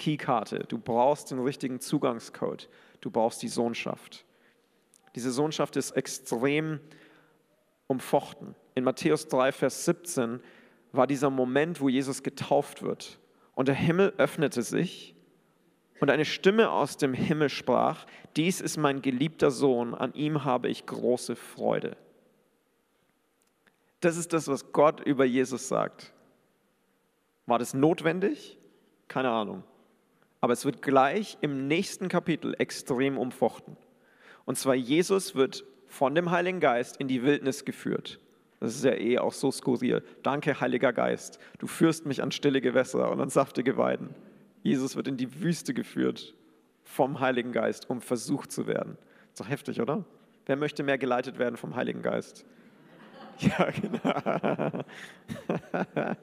Keykarte, 0.00 0.64
du 0.66 0.78
brauchst 0.78 1.30
den 1.30 1.38
richtigen 1.38 1.78
Zugangscode, 1.78 2.68
du 3.00 3.10
brauchst 3.12 3.40
die 3.40 3.48
Sohnschaft. 3.48 4.24
Diese 5.14 5.30
Sohnschaft 5.30 5.76
ist 5.76 5.92
extrem 5.92 6.80
umfochten. 7.86 8.56
In 8.74 8.82
Matthäus 8.82 9.28
3, 9.28 9.52
Vers 9.52 9.84
17 9.84 10.40
war 10.90 11.06
dieser 11.06 11.30
Moment, 11.30 11.80
wo 11.80 11.88
Jesus 11.88 12.24
getauft 12.24 12.82
wird. 12.82 13.20
Und 13.54 13.68
der 13.68 13.76
Himmel 13.76 14.12
öffnete 14.16 14.62
sich 14.62 15.14
und 16.02 16.10
eine 16.10 16.24
Stimme 16.24 16.68
aus 16.68 16.96
dem 16.96 17.14
Himmel 17.14 17.48
sprach, 17.48 18.06
dies 18.34 18.60
ist 18.60 18.76
mein 18.76 19.02
geliebter 19.02 19.52
Sohn, 19.52 19.94
an 19.94 20.12
ihm 20.14 20.42
habe 20.42 20.68
ich 20.68 20.84
große 20.84 21.36
Freude. 21.36 21.96
Das 24.00 24.16
ist 24.16 24.32
das, 24.32 24.48
was 24.48 24.72
Gott 24.72 24.98
über 24.98 25.24
Jesus 25.24 25.68
sagt. 25.68 26.12
War 27.46 27.60
das 27.60 27.72
notwendig? 27.72 28.58
Keine 29.06 29.30
Ahnung. 29.30 29.62
Aber 30.40 30.52
es 30.52 30.64
wird 30.64 30.82
gleich 30.82 31.38
im 31.40 31.68
nächsten 31.68 32.08
Kapitel 32.08 32.56
extrem 32.58 33.16
umfochten. 33.16 33.76
Und 34.44 34.58
zwar 34.58 34.74
Jesus 34.74 35.36
wird 35.36 35.64
von 35.86 36.16
dem 36.16 36.32
Heiligen 36.32 36.58
Geist 36.58 36.96
in 36.96 37.06
die 37.06 37.22
Wildnis 37.22 37.64
geführt. 37.64 38.18
Das 38.58 38.74
ist 38.74 38.84
ja 38.84 38.94
eh 38.94 39.18
auch 39.18 39.32
so 39.32 39.52
skurril. 39.52 40.02
Danke, 40.24 40.60
Heiliger 40.60 40.92
Geist. 40.92 41.38
Du 41.60 41.68
führst 41.68 42.06
mich 42.06 42.24
an 42.24 42.32
stille 42.32 42.60
Gewässer 42.60 43.08
und 43.12 43.20
an 43.20 43.30
saftige 43.30 43.76
Weiden. 43.76 44.16
Jesus 44.62 44.96
wird 44.96 45.08
in 45.08 45.16
die 45.16 45.40
Wüste 45.40 45.74
geführt 45.74 46.34
vom 46.84 47.20
Heiligen 47.20 47.52
Geist, 47.52 47.88
um 47.90 48.00
versucht 48.00 48.52
zu 48.52 48.66
werden. 48.66 48.96
Ist 49.32 49.40
doch 49.40 49.48
heftig, 49.48 49.80
oder? 49.80 50.04
Wer 50.46 50.56
möchte 50.56 50.82
mehr 50.82 50.98
geleitet 50.98 51.38
werden 51.38 51.56
vom 51.56 51.74
Heiligen 51.76 52.02
Geist? 52.02 52.44
Ja, 53.38 53.70
genau. 53.70 54.84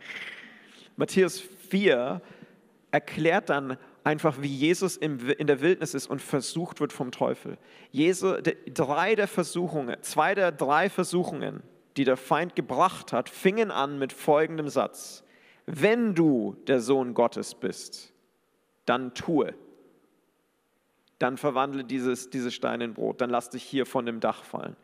Matthäus 0.96 1.41
4 1.41 2.22
erklärt 2.91 3.50
dann 3.50 3.77
einfach, 4.03 4.41
wie 4.41 4.48
Jesus 4.48 4.96
in 4.96 5.17
der 5.17 5.60
Wildnis 5.60 5.96
ist 5.96 6.08
und 6.08 6.22
versucht 6.22 6.79
wird 6.79 6.93
vom 6.93 7.12
Teufel. 7.12 7.58
Jesu, 7.91 8.36
drei 8.74 9.15
der 9.15 9.27
Versuchungen, 9.27 9.98
zwei 10.01 10.36
der 10.36 10.51
drei 10.51 10.89
Versuchungen, 10.89 11.63
die 11.98 12.03
der 12.03 12.15
Feind 12.15 12.55
gebracht 12.55 13.12
hat, 13.12 13.27
fingen 13.27 13.72
an 13.72 14.00
mit 14.00 14.13
folgendem 14.13 14.69
Satz. 14.69 15.24
Wenn 15.65 16.15
du 16.15 16.55
der 16.67 16.79
Sohn 16.79 17.13
Gottes 17.13 17.55
bist, 17.55 18.13
dann 18.89 19.13
tue. 19.13 19.53
Dann 21.19 21.38
verwandle 21.38 21.84
dieses, 21.84 22.29
diese 22.29 22.50
Steine 22.50 22.86
in 22.86 22.93
Brot, 22.93 23.22
dann 23.22 23.29
lass 23.29 23.50
dich 23.50 23.63
hier 23.63 23.86
von 23.86 24.05
dem 24.05 24.19
Dach 24.19 24.43
fallen. 24.43 24.75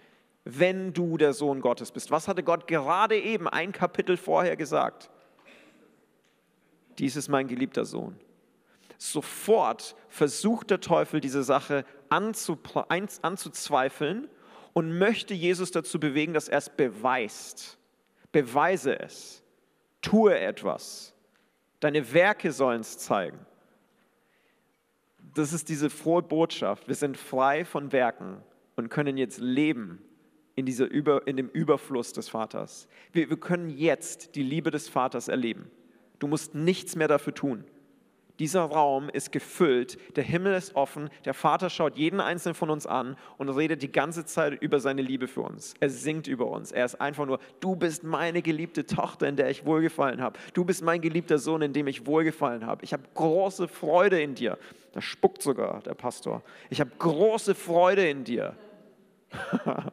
Wenn 0.43 0.93
du 0.93 1.17
der 1.17 1.33
Sohn 1.33 1.59
Gottes 1.59 1.91
bist. 1.91 2.11
Was 2.11 2.27
hatte 2.27 2.43
Gott 2.43 2.67
gerade 2.67 3.17
eben 3.17 3.47
ein 3.47 3.71
Kapitel 3.71 4.15
vorher 4.15 4.55
gesagt? 4.55 5.09
Dies 6.99 7.15
ist 7.15 7.29
mein 7.29 7.47
geliebter 7.47 7.85
Sohn. 7.85 8.19
Sofort 8.97 9.95
versucht 10.07 10.69
der 10.69 10.81
Teufel 10.81 11.19
diese 11.19 11.43
Sache 11.43 11.83
anzuzweifeln 12.09 14.29
und 14.73 14.97
möchte 14.97 15.33
Jesus 15.33 15.71
dazu 15.71 15.99
bewegen, 15.99 16.33
dass 16.33 16.47
er 16.47 16.59
es 16.59 16.69
beweist. 16.69 17.77
Beweise 18.31 18.99
es. 18.99 19.41
Tue 20.01 20.37
etwas. 20.37 21.13
Deine 21.79 22.13
Werke 22.13 22.51
sollen 22.51 22.81
es 22.81 22.99
zeigen. 22.99 23.39
Das 25.35 25.51
ist 25.51 25.67
diese 25.67 25.89
frohe 25.89 26.23
Botschaft. 26.23 26.87
Wir 26.87 26.95
sind 26.95 27.17
frei 27.17 27.65
von 27.65 27.91
Werken 27.91 28.37
und 28.77 28.89
können 28.89 29.17
jetzt 29.17 29.39
leben 29.39 30.01
in, 30.55 30.65
dieser 30.65 30.85
Über, 30.85 31.27
in 31.27 31.35
dem 31.35 31.49
Überfluss 31.49 32.13
des 32.13 32.29
Vaters. 32.29 32.87
Wir, 33.11 33.29
wir 33.29 33.37
können 33.37 33.69
jetzt 33.69 34.35
die 34.35 34.43
Liebe 34.43 34.71
des 34.71 34.87
Vaters 34.87 35.27
erleben. 35.27 35.69
Du 36.19 36.27
musst 36.27 36.55
nichts 36.55 36.95
mehr 36.95 37.09
dafür 37.09 37.33
tun. 37.33 37.65
Dieser 38.39 38.63
Raum 38.63 39.09
ist 39.09 39.31
gefüllt, 39.31 39.97
der 40.17 40.23
Himmel 40.23 40.55
ist 40.55 40.75
offen, 40.75 41.09
der 41.23 41.33
Vater 41.33 41.69
schaut 41.69 41.97
jeden 41.97 42.19
einzelnen 42.19 42.55
von 42.55 42.69
uns 42.69 42.85
an 42.85 43.15
und 43.37 43.49
redet 43.49 43.81
die 43.81 43.91
ganze 43.91 44.25
Zeit 44.25 44.61
über 44.61 44.79
seine 44.79 45.01
Liebe 45.01 45.27
für 45.27 45.41
uns. 45.41 45.73
Er 45.79 45.89
singt 45.89 46.27
über 46.27 46.47
uns. 46.47 46.71
Er 46.71 46.85
ist 46.85 46.99
einfach 46.99 47.25
nur, 47.25 47.39
du 47.61 47.75
bist 47.75 48.03
meine 48.03 48.41
geliebte 48.41 48.85
Tochter, 48.85 49.27
in 49.27 49.37
der 49.37 49.49
ich 49.49 49.65
wohlgefallen 49.65 50.21
habe. 50.21 50.37
Du 50.53 50.65
bist 50.65 50.83
mein 50.83 51.01
geliebter 51.01 51.37
Sohn, 51.37 51.61
in 51.61 51.73
dem 51.73 51.87
ich 51.87 52.05
wohlgefallen 52.05 52.65
habe. 52.65 52.83
Ich 52.83 52.93
habe 52.93 53.03
große 53.13 53.67
Freude 53.67 54.21
in 54.21 54.35
dir. 54.35 54.57
Da 54.91 55.01
spuckt 55.01 55.41
sogar 55.41 55.81
der 55.81 55.93
Pastor. 55.93 56.41
Ich 56.69 56.81
habe 56.81 56.91
große 56.97 57.55
Freude 57.55 58.09
in 58.09 58.23
dir. 58.23 58.55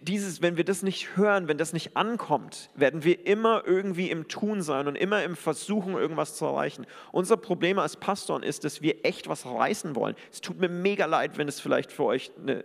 dieses, 0.00 0.42
wenn 0.42 0.56
wir 0.56 0.64
das 0.64 0.82
nicht 0.82 1.16
hören, 1.16 1.48
wenn 1.48 1.58
das 1.58 1.72
nicht 1.72 1.96
ankommt, 1.96 2.70
werden 2.74 3.04
wir 3.04 3.26
immer 3.26 3.62
irgendwie 3.66 4.10
im 4.10 4.28
Tun 4.28 4.62
sein 4.62 4.86
und 4.86 4.96
immer 4.96 5.22
im 5.24 5.36
Versuchen, 5.36 5.94
irgendwas 5.94 6.36
zu 6.36 6.44
erreichen. 6.44 6.86
Unser 7.10 7.36
Problem 7.36 7.78
als 7.78 7.96
Pastoren 7.96 8.42
ist, 8.42 8.64
dass 8.64 8.82
wir 8.82 9.04
echt 9.04 9.28
was 9.28 9.46
reißen 9.46 9.96
wollen. 9.96 10.16
Es 10.30 10.40
tut 10.40 10.58
mir 10.58 10.68
mega 10.68 11.06
leid, 11.06 11.38
wenn 11.38 11.48
es 11.48 11.60
vielleicht 11.60 11.92
für 11.92 12.04
euch 12.04 12.30
eine 12.40 12.64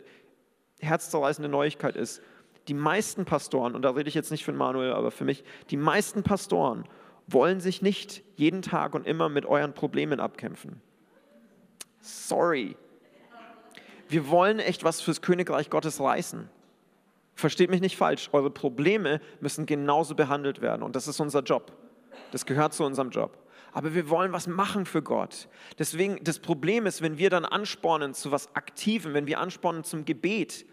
herzzerreißende 0.80 1.50
Neuigkeit 1.50 1.96
ist. 1.96 2.22
Die 2.68 2.74
meisten 2.74 3.26
Pastoren, 3.26 3.76
und 3.76 3.84
da 3.84 3.92
rede 3.92 4.10
ich 4.10 4.16
jetzt 4.16 4.32
nicht 4.32 4.44
für 4.44 4.54
Manuel, 4.54 4.94
aber 4.94 5.12
für 5.12 5.26
mich, 5.26 5.44
die 5.70 5.78
meisten 5.78 6.24
Pastoren 6.24 6.84
wollen 7.28 7.60
sich 7.60 7.82
nicht 7.82 8.24
jeden 8.36 8.62
Tag 8.62 8.94
und 8.94 9.06
immer 9.06 9.30
mit 9.30 9.46
euren 9.46 9.74
Problemen 9.74 10.20
abkämpfen. 10.20 10.82
Sorry. 12.02 12.76
Wir 14.10 14.30
wollen 14.30 14.60
echt 14.60 14.84
was 14.84 15.02
fürs 15.02 15.22
Königreich 15.22 15.70
Gottes 15.70 16.00
reißen. 16.00 16.50
Versteht 17.38 17.70
mich 17.70 17.82
nicht 17.82 17.98
falsch, 17.98 18.30
eure 18.34 18.50
Probleme 18.50 19.22
müssen 19.42 19.68
genauso 19.68 20.16
behandelt 20.16 20.60
werden 20.60 20.82
und 20.82 20.96
das 20.96 21.08
ist 21.08 21.20
unser 21.20 21.44
Job. 21.44 21.72
Das 22.32 22.48
gehört 22.48 22.74
zu 22.74 22.84
unserem 22.84 23.12
Job. 23.12 23.38
Aber 23.74 23.94
wir 23.94 24.10
wollen 24.10 24.32
was 24.32 24.48
machen 24.48 24.88
für 24.88 25.04
Gott. 25.04 25.48
Deswegen, 25.78 26.18
das 26.24 26.40
Problem 26.40 26.88
ist, 26.88 27.04
wenn 27.04 27.20
wir 27.20 27.30
dann 27.30 27.46
anspornen 27.46 28.16
zu 28.16 28.32
was 28.32 28.56
Aktivem, 28.56 29.14
wenn 29.14 29.28
wir 29.28 29.40
anspornen 29.40 29.84
zum 29.84 30.04
Gebet, 30.04 30.66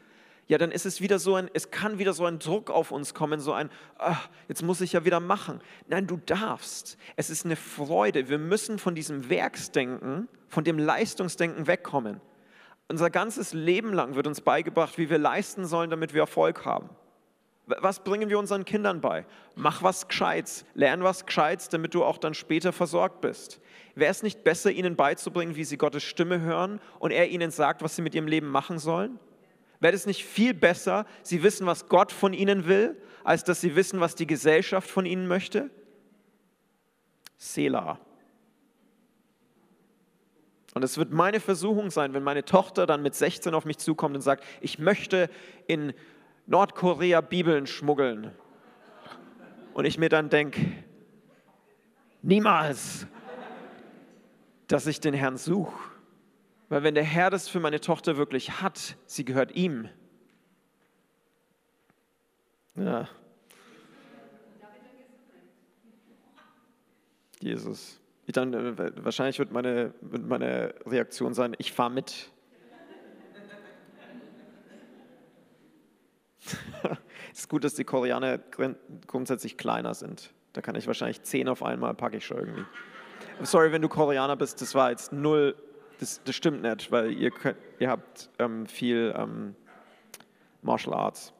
ja, 0.46 0.56
dann 0.56 0.70
ist 0.70 0.86
es 0.86 1.02
wieder 1.02 1.18
so 1.18 1.34
ein, 1.34 1.50
es 1.52 1.70
kann 1.70 1.98
wieder 1.98 2.14
so 2.14 2.24
ein 2.24 2.38
Druck 2.38 2.70
auf 2.70 2.92
uns 2.92 3.12
kommen, 3.12 3.40
so 3.40 3.52
ein, 3.52 3.68
ach, 3.98 4.30
jetzt 4.48 4.62
muss 4.62 4.80
ich 4.80 4.94
ja 4.94 5.04
wieder 5.04 5.20
machen. 5.20 5.60
Nein, 5.88 6.06
du 6.06 6.16
darfst. 6.16 6.96
Es 7.16 7.28
ist 7.28 7.44
eine 7.44 7.56
Freude. 7.56 8.30
Wir 8.30 8.38
müssen 8.38 8.78
von 8.78 8.94
diesem 8.94 9.28
Werksdenken, 9.28 10.28
von 10.48 10.64
dem 10.64 10.78
Leistungsdenken 10.78 11.66
wegkommen. 11.66 12.22
Unser 12.88 13.10
ganzes 13.10 13.52
Leben 13.52 13.92
lang 13.92 14.14
wird 14.14 14.26
uns 14.26 14.40
beigebracht, 14.40 14.98
wie 14.98 15.08
wir 15.08 15.18
leisten 15.18 15.66
sollen, 15.66 15.90
damit 15.90 16.12
wir 16.12 16.20
Erfolg 16.20 16.64
haben. 16.64 16.90
Was 17.66 18.04
bringen 18.04 18.28
wir 18.28 18.38
unseren 18.38 18.66
Kindern 18.66 19.00
bei? 19.00 19.24
Mach 19.54 19.82
was 19.82 20.06
Gescheites, 20.06 20.66
lern 20.74 21.02
was 21.02 21.24
Gescheites, 21.24 21.70
damit 21.70 21.94
du 21.94 22.04
auch 22.04 22.18
dann 22.18 22.34
später 22.34 22.72
versorgt 22.72 23.22
bist. 23.22 23.58
Wäre 23.94 24.10
es 24.10 24.22
nicht 24.22 24.44
besser, 24.44 24.70
ihnen 24.70 24.96
beizubringen, 24.96 25.56
wie 25.56 25.64
sie 25.64 25.78
Gottes 25.78 26.02
Stimme 26.02 26.40
hören 26.40 26.78
und 26.98 27.10
er 27.10 27.28
ihnen 27.30 27.50
sagt, 27.50 27.82
was 27.82 27.96
sie 27.96 28.02
mit 28.02 28.14
ihrem 28.14 28.26
Leben 28.26 28.48
machen 28.48 28.78
sollen? 28.78 29.18
Wäre 29.80 29.94
es 29.94 30.04
nicht 30.04 30.24
viel 30.26 30.52
besser, 30.52 31.06
sie 31.22 31.42
wissen, 31.42 31.66
was 31.66 31.88
Gott 31.88 32.12
von 32.12 32.34
ihnen 32.34 32.66
will, 32.66 33.00
als 33.22 33.44
dass 33.44 33.62
sie 33.62 33.76
wissen, 33.76 33.98
was 33.98 34.14
die 34.14 34.26
Gesellschaft 34.26 34.90
von 34.90 35.06
ihnen 35.06 35.26
möchte? 35.26 35.70
Selah. 37.38 37.98
Und 40.74 40.82
es 40.82 40.98
wird 40.98 41.12
meine 41.12 41.38
Versuchung 41.38 41.90
sein, 41.90 42.14
wenn 42.14 42.24
meine 42.24 42.44
Tochter 42.44 42.84
dann 42.86 43.00
mit 43.00 43.14
16 43.14 43.54
auf 43.54 43.64
mich 43.64 43.78
zukommt 43.78 44.16
und 44.16 44.22
sagt, 44.22 44.44
ich 44.60 44.80
möchte 44.80 45.30
in 45.68 45.94
Nordkorea 46.46 47.20
Bibeln 47.20 47.68
schmuggeln. 47.68 48.32
Und 49.72 49.84
ich 49.84 49.98
mir 49.98 50.08
dann 50.08 50.30
denke, 50.30 50.60
niemals, 52.22 53.06
dass 54.66 54.86
ich 54.88 55.00
den 55.00 55.14
Herrn 55.14 55.36
suche. 55.36 55.72
Weil 56.68 56.82
wenn 56.82 56.94
der 56.94 57.04
Herr 57.04 57.30
das 57.30 57.48
für 57.48 57.60
meine 57.60 57.80
Tochter 57.80 58.16
wirklich 58.16 58.60
hat, 58.60 58.96
sie 59.06 59.24
gehört 59.24 59.52
ihm. 59.52 59.88
Ja. 62.74 63.08
Jesus. 67.40 68.00
Dann, 68.26 68.54
äh, 68.54 69.04
wahrscheinlich 69.04 69.38
wird 69.38 69.52
meine, 69.52 69.92
wird 70.00 70.26
meine 70.26 70.74
Reaktion 70.86 71.34
sein, 71.34 71.54
ich 71.58 71.72
fahre 71.72 71.90
mit. 71.90 72.30
es 77.32 77.38
ist 77.40 77.48
gut, 77.48 77.64
dass 77.64 77.74
die 77.74 77.84
Koreaner 77.84 78.38
grundsätzlich 79.06 79.56
kleiner 79.56 79.94
sind. 79.94 80.32
Da 80.52 80.60
kann 80.62 80.74
ich 80.74 80.86
wahrscheinlich 80.86 81.22
zehn 81.22 81.48
auf 81.48 81.62
einmal, 81.62 81.94
packe 81.94 82.16
ich 82.16 82.26
schon 82.26 82.38
irgendwie. 82.38 82.64
Sorry, 83.42 83.72
wenn 83.72 83.82
du 83.82 83.88
Koreaner 83.88 84.36
bist, 84.36 84.60
das 84.60 84.74
war 84.74 84.90
jetzt 84.90 85.12
null, 85.12 85.56
das, 85.98 86.22
das 86.24 86.34
stimmt 86.34 86.62
nicht, 86.62 86.90
weil 86.92 87.12
ihr, 87.12 87.30
könnt, 87.30 87.58
ihr 87.78 87.90
habt 87.90 88.30
ähm, 88.38 88.66
viel 88.66 89.14
ähm, 89.16 89.54
Martial 90.62 90.94
Arts. 90.94 91.32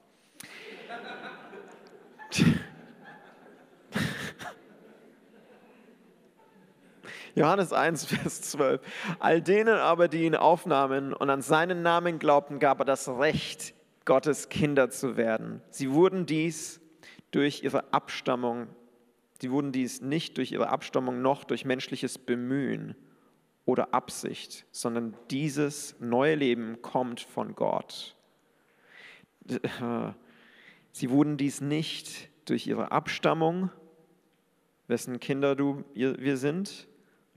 Johannes 7.34 7.72
1, 7.72 8.04
Vers 8.06 8.42
12. 8.42 8.80
All 9.18 9.42
denen 9.42 9.76
aber, 9.76 10.08
die 10.08 10.24
ihn 10.24 10.36
aufnahmen 10.36 11.12
und 11.12 11.30
an 11.30 11.42
seinen 11.42 11.82
Namen 11.82 12.18
glaubten, 12.18 12.58
gab 12.58 12.80
er 12.80 12.84
das 12.84 13.08
Recht, 13.08 13.74
Gottes 14.04 14.48
Kinder 14.48 14.90
zu 14.90 15.16
werden. 15.16 15.62
Sie 15.70 15.92
wurden 15.92 16.26
dies 16.26 16.80
durch 17.30 17.62
ihre 17.62 17.92
Abstammung, 17.92 18.68
sie 19.40 19.50
wurden 19.50 19.72
dies 19.72 20.02
nicht 20.02 20.36
durch 20.36 20.52
ihre 20.52 20.68
Abstammung 20.68 21.22
noch 21.22 21.44
durch 21.44 21.64
menschliches 21.64 22.18
Bemühen 22.18 22.94
oder 23.64 23.94
Absicht, 23.94 24.66
sondern 24.72 25.16
dieses 25.30 25.96
neue 26.00 26.34
Leben 26.34 26.82
kommt 26.82 27.20
von 27.20 27.54
Gott. 27.54 28.14
Sie 30.92 31.10
wurden 31.10 31.36
dies 31.36 31.60
nicht 31.60 32.28
durch 32.44 32.68
ihre 32.68 32.92
Abstammung, 32.92 33.70
wessen 34.86 35.18
Kinder 35.18 35.56
du, 35.56 35.82
wir 35.94 36.36
sind, 36.36 36.86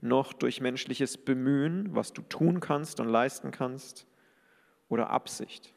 noch 0.00 0.32
durch 0.32 0.60
menschliches 0.60 1.16
Bemühen, 1.16 1.94
was 1.94 2.12
du 2.12 2.22
tun 2.22 2.60
kannst 2.60 3.00
und 3.00 3.08
leisten 3.08 3.50
kannst, 3.50 4.06
oder 4.88 5.10
Absicht. 5.10 5.74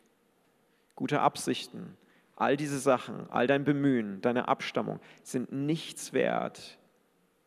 Gute 0.96 1.22
Absichten, 1.22 1.98
all 2.36 2.58
diese 2.58 2.80
Sachen, 2.80 3.30
all 3.30 3.48
dein 3.48 3.64
Bemühen, 3.64 4.22
deine 4.22 4.48
Abstammung 4.48 5.00
sind 5.24 5.52
nichts 5.52 6.14
wert, 6.14 6.78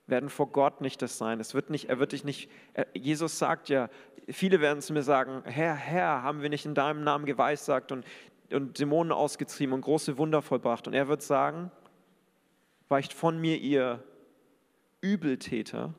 werden 0.07 0.29
vor 0.29 0.53
Gott 0.53 0.81
nicht 0.81 1.01
das 1.01 1.17
sein. 1.17 1.41
Es 1.41 1.55
wird 1.55 1.71
nicht, 1.71 1.89
er 1.89 1.99
wird 1.99 2.13
dich 2.13 2.25
nicht, 2.25 2.51
Jesus 2.93 3.39
sagt 3.39 3.69
ja, 3.69 3.89
viele 4.29 4.61
werden 4.61 4.83
zu 4.83 4.93
mir 4.93 5.03
sagen, 5.03 5.43
Herr, 5.45 5.75
Herr, 5.75 6.23
haben 6.23 6.43
wir 6.43 6.51
nicht 6.51 6.67
in 6.67 6.75
deinem 6.75 7.03
Namen 7.03 7.25
geweissagt 7.25 7.93
und, 7.93 8.05
und 8.53 8.79
Dämonen 8.79 9.13
ausgetrieben 9.13 9.73
und 9.73 9.81
große 9.81 10.19
Wunder 10.19 10.43
vollbracht. 10.43 10.87
Und 10.87 10.95
er 10.95 11.09
wird 11.09 11.23
sagen, 11.23 11.71
weicht 12.89 13.13
von 13.13 13.41
mir, 13.41 13.59
ihr 13.59 14.03
Übeltäter, 15.01 15.95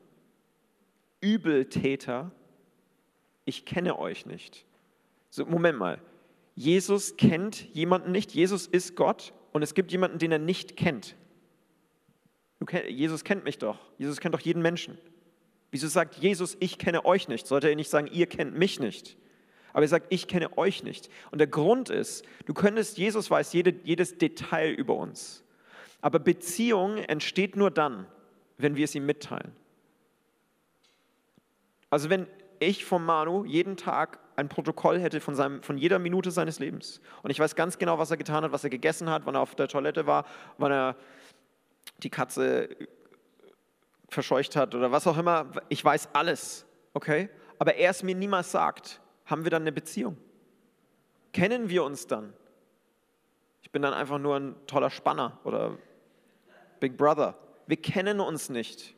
Übeltäter, 1.26 2.30
ich 3.44 3.64
kenne 3.64 3.98
euch 3.98 4.26
nicht. 4.26 4.64
So, 5.28 5.44
Moment 5.44 5.76
mal. 5.76 6.00
Jesus 6.54 7.16
kennt 7.16 7.74
jemanden 7.74 8.12
nicht. 8.12 8.32
Jesus 8.32 8.68
ist 8.68 8.94
Gott 8.94 9.32
und 9.52 9.62
es 9.62 9.74
gibt 9.74 9.90
jemanden, 9.90 10.18
den 10.18 10.30
er 10.30 10.38
nicht 10.38 10.76
kennt. 10.76 11.16
Jesus 12.88 13.24
kennt 13.24 13.44
mich 13.44 13.58
doch. 13.58 13.78
Jesus 13.98 14.20
kennt 14.20 14.34
doch 14.34 14.40
jeden 14.40 14.62
Menschen. 14.62 14.98
Wieso 15.72 15.88
sagt 15.88 16.14
Jesus, 16.14 16.56
ich 16.60 16.78
kenne 16.78 17.04
euch 17.04 17.26
nicht? 17.26 17.46
Sollte 17.46 17.68
er 17.68 17.74
nicht 17.74 17.90
sagen, 17.90 18.08
ihr 18.12 18.26
kennt 18.26 18.56
mich 18.56 18.78
nicht? 18.78 19.16
Aber 19.72 19.82
er 19.82 19.88
sagt, 19.88 20.06
ich 20.10 20.28
kenne 20.28 20.56
euch 20.56 20.84
nicht. 20.84 21.10
Und 21.32 21.38
der 21.38 21.48
Grund 21.48 21.90
ist, 21.90 22.24
du 22.46 22.54
könntest, 22.54 22.98
Jesus 22.98 23.30
weiß 23.30 23.52
jede, 23.52 23.74
jedes 23.82 24.16
Detail 24.16 24.70
über 24.70 24.94
uns. 24.94 25.44
Aber 26.00 26.20
Beziehung 26.20 26.98
entsteht 26.98 27.56
nur 27.56 27.72
dann, 27.72 28.06
wenn 28.58 28.76
wir 28.76 28.84
es 28.84 28.94
ihm 28.94 29.04
mitteilen. 29.04 29.52
Also 31.96 32.10
wenn 32.10 32.26
ich 32.58 32.84
von 32.84 33.02
Manu 33.02 33.46
jeden 33.46 33.78
Tag 33.78 34.18
ein 34.36 34.50
Protokoll 34.50 35.00
hätte 35.00 35.18
von, 35.22 35.34
seinem, 35.34 35.62
von 35.62 35.78
jeder 35.78 35.98
Minute 35.98 36.30
seines 36.30 36.58
Lebens 36.58 37.00
und 37.22 37.30
ich 37.30 37.40
weiß 37.40 37.54
ganz 37.56 37.78
genau, 37.78 37.98
was 37.98 38.10
er 38.10 38.18
getan 38.18 38.44
hat, 38.44 38.52
was 38.52 38.64
er 38.64 38.68
gegessen 38.68 39.08
hat, 39.08 39.24
wann 39.24 39.34
er 39.34 39.40
auf 39.40 39.54
der 39.54 39.66
Toilette 39.66 40.06
war, 40.06 40.26
wann 40.58 40.72
er 40.72 40.96
die 42.02 42.10
Katze 42.10 42.68
verscheucht 44.10 44.56
hat 44.56 44.74
oder 44.74 44.92
was 44.92 45.06
auch 45.06 45.16
immer, 45.16 45.50
ich 45.70 45.82
weiß 45.82 46.10
alles, 46.12 46.66
okay? 46.92 47.30
Aber 47.58 47.76
er 47.76 47.92
es 47.92 48.02
mir 48.02 48.14
niemals 48.14 48.52
sagt, 48.52 49.00
haben 49.24 49.44
wir 49.44 49.50
dann 49.50 49.62
eine 49.62 49.72
Beziehung? 49.72 50.18
Kennen 51.32 51.70
wir 51.70 51.82
uns 51.82 52.06
dann? 52.06 52.34
Ich 53.62 53.70
bin 53.70 53.80
dann 53.80 53.94
einfach 53.94 54.18
nur 54.18 54.36
ein 54.36 54.54
toller 54.66 54.90
Spanner 54.90 55.40
oder 55.44 55.78
Big 56.78 56.98
Brother. 56.98 57.38
Wir 57.66 57.78
kennen 57.78 58.20
uns 58.20 58.50
nicht. 58.50 58.94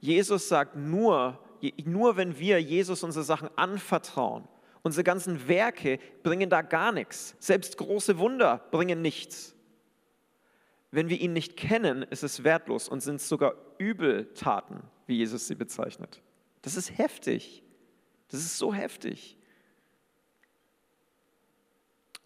Jesus 0.00 0.48
sagt 0.48 0.74
nur, 0.74 1.38
nur 1.84 2.16
wenn 2.16 2.38
wir 2.38 2.60
Jesus 2.60 3.02
unsere 3.02 3.24
Sachen 3.24 3.48
anvertrauen, 3.56 4.48
unsere 4.82 5.04
ganzen 5.04 5.48
Werke 5.48 5.98
bringen 6.22 6.50
da 6.50 6.62
gar 6.62 6.92
nichts. 6.92 7.36
Selbst 7.38 7.78
große 7.78 8.18
Wunder 8.18 8.66
bringen 8.70 9.00
nichts. 9.00 9.54
Wenn 10.90 11.08
wir 11.08 11.20
ihn 11.20 11.32
nicht 11.32 11.56
kennen, 11.56 12.02
ist 12.02 12.22
es 12.22 12.44
wertlos 12.44 12.88
und 12.88 13.00
sind 13.00 13.20
sogar 13.20 13.54
Übeltaten, 13.78 14.82
wie 15.06 15.16
Jesus 15.16 15.48
sie 15.48 15.54
bezeichnet. 15.54 16.22
Das 16.62 16.76
ist 16.76 16.98
heftig. 16.98 17.62
Das 18.28 18.40
ist 18.40 18.58
so 18.58 18.72
heftig. 18.72 19.36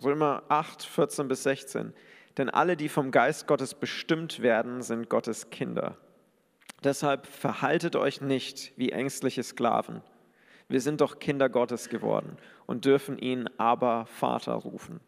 Römer 0.02 0.42
8, 0.48 0.82
14 0.82 1.28
bis 1.28 1.42
16. 1.44 1.92
Denn 2.36 2.50
alle, 2.50 2.76
die 2.76 2.88
vom 2.88 3.10
Geist 3.10 3.46
Gottes 3.46 3.74
bestimmt 3.74 4.40
werden, 4.40 4.82
sind 4.82 5.08
Gottes 5.08 5.50
Kinder. 5.50 5.96
Deshalb 6.84 7.26
verhaltet 7.26 7.96
euch 7.96 8.20
nicht 8.20 8.72
wie 8.76 8.92
ängstliche 8.92 9.42
Sklaven. 9.42 10.02
Wir 10.68 10.80
sind 10.80 11.00
doch 11.00 11.18
Kinder 11.18 11.48
Gottes 11.48 11.88
geworden 11.88 12.36
und 12.66 12.84
dürfen 12.84 13.18
ihn 13.18 13.48
aber 13.56 14.06
Vater 14.06 14.52
rufen. 14.52 15.00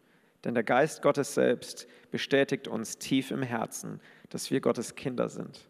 Denn 0.44 0.54
der 0.54 0.64
Geist 0.64 1.02
Gottes 1.02 1.34
selbst 1.34 1.86
bestätigt 2.10 2.66
uns 2.66 2.98
tief 2.98 3.30
im 3.30 3.42
Herzen, 3.42 4.00
dass 4.30 4.50
wir 4.50 4.60
Gottes 4.60 4.94
Kinder 4.94 5.28
sind. 5.28 5.68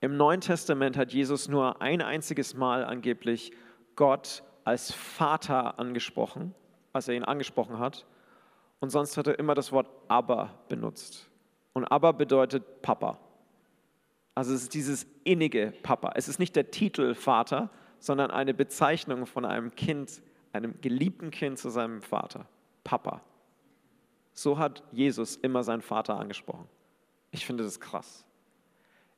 Im 0.00 0.16
Neuen 0.16 0.40
Testament 0.40 0.96
hat 0.96 1.12
Jesus 1.12 1.48
nur 1.48 1.80
ein 1.82 2.02
einziges 2.02 2.54
Mal 2.54 2.84
angeblich 2.84 3.52
Gott 3.94 4.42
als 4.64 4.92
Vater 4.92 5.78
angesprochen, 5.78 6.54
als 6.92 7.08
er 7.08 7.14
ihn 7.14 7.24
angesprochen 7.24 7.78
hat. 7.78 8.06
Und 8.80 8.90
sonst 8.90 9.16
hat 9.16 9.26
er 9.26 9.38
immer 9.38 9.54
das 9.54 9.70
Wort 9.70 9.88
Abba 10.08 10.58
benutzt. 10.68 11.30
Und 11.72 11.84
Abba 11.84 12.12
bedeutet 12.12 12.82
Papa. 12.82 13.18
Also 14.34 14.52
es 14.52 14.62
ist 14.62 14.74
dieses 14.74 15.06
innige 15.22 15.72
Papa. 15.82 16.12
Es 16.16 16.28
ist 16.28 16.38
nicht 16.38 16.56
der 16.56 16.70
Titel 16.70 17.14
Vater, 17.14 17.70
sondern 17.98 18.30
eine 18.30 18.54
Bezeichnung 18.54 19.26
von 19.26 19.44
einem 19.44 19.74
Kind, 19.74 20.22
einem 20.52 20.80
geliebten 20.80 21.30
Kind 21.30 21.58
zu 21.58 21.70
seinem 21.70 22.02
Vater. 22.02 22.46
Papa. 22.82 23.22
So 24.32 24.58
hat 24.58 24.82
Jesus 24.92 25.36
immer 25.36 25.62
seinen 25.62 25.82
Vater 25.82 26.18
angesprochen. 26.18 26.68
Ich 27.30 27.46
finde 27.46 27.64
das 27.64 27.80
krass. 27.80 28.24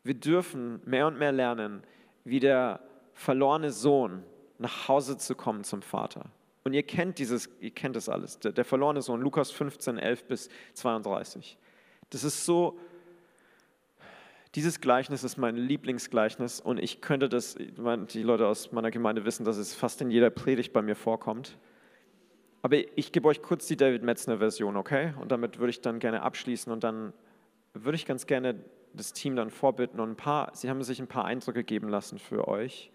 Wir 0.04 0.14
dürfen 0.14 0.80
mehr 0.84 1.06
und 1.06 1.18
mehr 1.18 1.32
lernen, 1.32 1.82
wie 2.24 2.38
der 2.38 2.80
verlorene 3.14 3.72
Sohn 3.72 4.22
nach 4.58 4.88
Hause 4.88 5.16
zu 5.16 5.34
kommen 5.34 5.64
zum 5.64 5.82
Vater. 5.82 6.26
Und 6.64 6.72
ihr 6.72 6.82
kennt 6.82 7.18
dieses, 7.18 7.48
ihr 7.60 7.70
kennt 7.70 7.96
das 7.96 8.08
alles. 8.08 8.38
Der, 8.38 8.52
der 8.52 8.64
verlorene 8.64 9.02
Sohn, 9.02 9.20
Lukas 9.20 9.50
15, 9.50 9.98
11 9.98 10.24
bis 10.24 10.48
32. 10.74 11.58
Das 12.10 12.24
ist 12.24 12.44
so, 12.44 12.78
dieses 14.56 14.80
Gleichnis 14.80 15.22
ist 15.22 15.36
mein 15.36 15.54
Lieblingsgleichnis 15.54 16.60
und 16.60 16.78
ich 16.78 17.02
könnte 17.02 17.28
das, 17.28 17.56
die 17.56 18.22
Leute 18.22 18.46
aus 18.46 18.72
meiner 18.72 18.90
Gemeinde 18.90 19.26
wissen, 19.26 19.44
dass 19.44 19.58
es 19.58 19.74
fast 19.74 20.00
in 20.00 20.10
jeder 20.10 20.30
Predigt 20.30 20.72
bei 20.72 20.80
mir 20.80 20.96
vorkommt. 20.96 21.58
Aber 22.62 22.76
ich 22.96 23.12
gebe 23.12 23.28
euch 23.28 23.42
kurz 23.42 23.66
die 23.66 23.76
David 23.76 24.02
Metzner-Version, 24.02 24.76
okay? 24.78 25.12
Und 25.20 25.30
damit 25.30 25.58
würde 25.58 25.70
ich 25.70 25.82
dann 25.82 25.98
gerne 25.98 26.22
abschließen 26.22 26.72
und 26.72 26.84
dann 26.84 27.12
würde 27.74 27.96
ich 27.96 28.06
ganz 28.06 28.26
gerne 28.26 28.56
das 28.94 29.12
Team 29.12 29.36
dann 29.36 29.50
vorbitten 29.50 30.00
und 30.00 30.12
ein 30.12 30.16
paar, 30.16 30.50
sie 30.54 30.70
haben 30.70 30.82
sich 30.82 31.00
ein 31.00 31.06
paar 31.06 31.26
Eindrücke 31.26 31.62
geben 31.62 31.90
lassen 31.90 32.18
für 32.18 32.48
euch. 32.48 32.90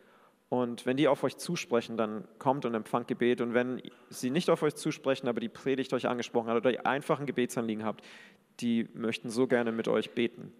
Und 0.49 0.87
wenn 0.87 0.97
die 0.97 1.07
auf 1.07 1.23
euch 1.23 1.37
zusprechen, 1.37 1.95
dann 1.95 2.27
kommt 2.39 2.65
und 2.65 2.73
empfangt 2.73 3.07
Gebet. 3.07 3.39
Und 3.39 3.53
wenn 3.53 3.81
sie 4.09 4.31
nicht 4.31 4.49
auf 4.49 4.63
euch 4.63 4.73
zusprechen, 4.73 5.27
aber 5.27 5.39
die 5.39 5.47
Predigt 5.47 5.93
euch 5.93 6.07
angesprochen 6.07 6.49
hat 6.49 6.57
oder 6.57 6.71
ihr 6.71 6.87
einfach 6.87 7.19
ein 7.19 7.27
Gebetsanliegen 7.27 7.85
habt, 7.85 8.03
die 8.59 8.89
möchten 8.95 9.29
so 9.29 9.45
gerne 9.47 9.71
mit 9.71 9.87
euch 9.87 10.11
beten. 10.11 10.51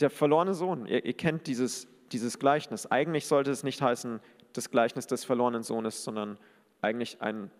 Der 0.00 0.10
verlorene 0.10 0.54
Sohn, 0.54 0.86
ihr, 0.86 1.04
ihr 1.04 1.14
kennt 1.14 1.46
dieses, 1.46 1.88
dieses 2.12 2.38
Gleichnis. 2.38 2.86
Eigentlich 2.86 3.26
sollte 3.26 3.50
es 3.50 3.62
nicht 3.62 3.82
heißen, 3.82 4.20
das 4.52 4.70
Gleichnis 4.70 5.06
des 5.06 5.24
verlorenen 5.24 5.62
Sohnes, 5.62 6.04
sondern 6.04 6.38
eigentlich 6.80 7.20
ein 7.20 7.50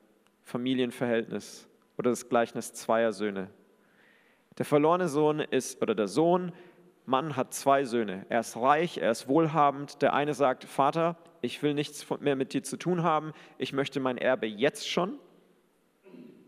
Familienverhältnis 0.44 1.68
oder 1.96 2.11
das 2.11 2.29
Gleichnis 2.29 2.72
zweier 2.72 3.12
Söhne. 3.12 3.51
Der 4.57 4.64
verlorene 4.64 5.09
Sohn 5.09 5.40
ist, 5.40 5.83
oder 5.83 5.94
der 5.94 6.09
Sohn, 6.09 6.53
Mann 7.07 7.37
hat 7.37 7.55
zwei 7.55 7.85
Söhne. 7.85 8.27
Er 8.29 8.40
ist 8.40 8.57
reich, 8.57 8.98
er 8.98 9.11
ist 9.11 9.29
wohlhabend. 9.29 10.03
Der 10.03 10.12
eine 10.12 10.35
sagt, 10.35 10.64
Vater, 10.64 11.16
ich 11.40 11.62
will 11.62 11.74
nichts 11.74 12.07
mehr 12.20 12.37
mit 12.37 12.53
dir 12.53 12.62
zu 12.62 12.77
tun 12.77 13.03
haben, 13.03 13.33
ich 13.57 13.72
möchte 13.72 14.01
mein 14.01 14.18
Erbe 14.18 14.46
jetzt 14.46 14.88
schon 14.88 15.18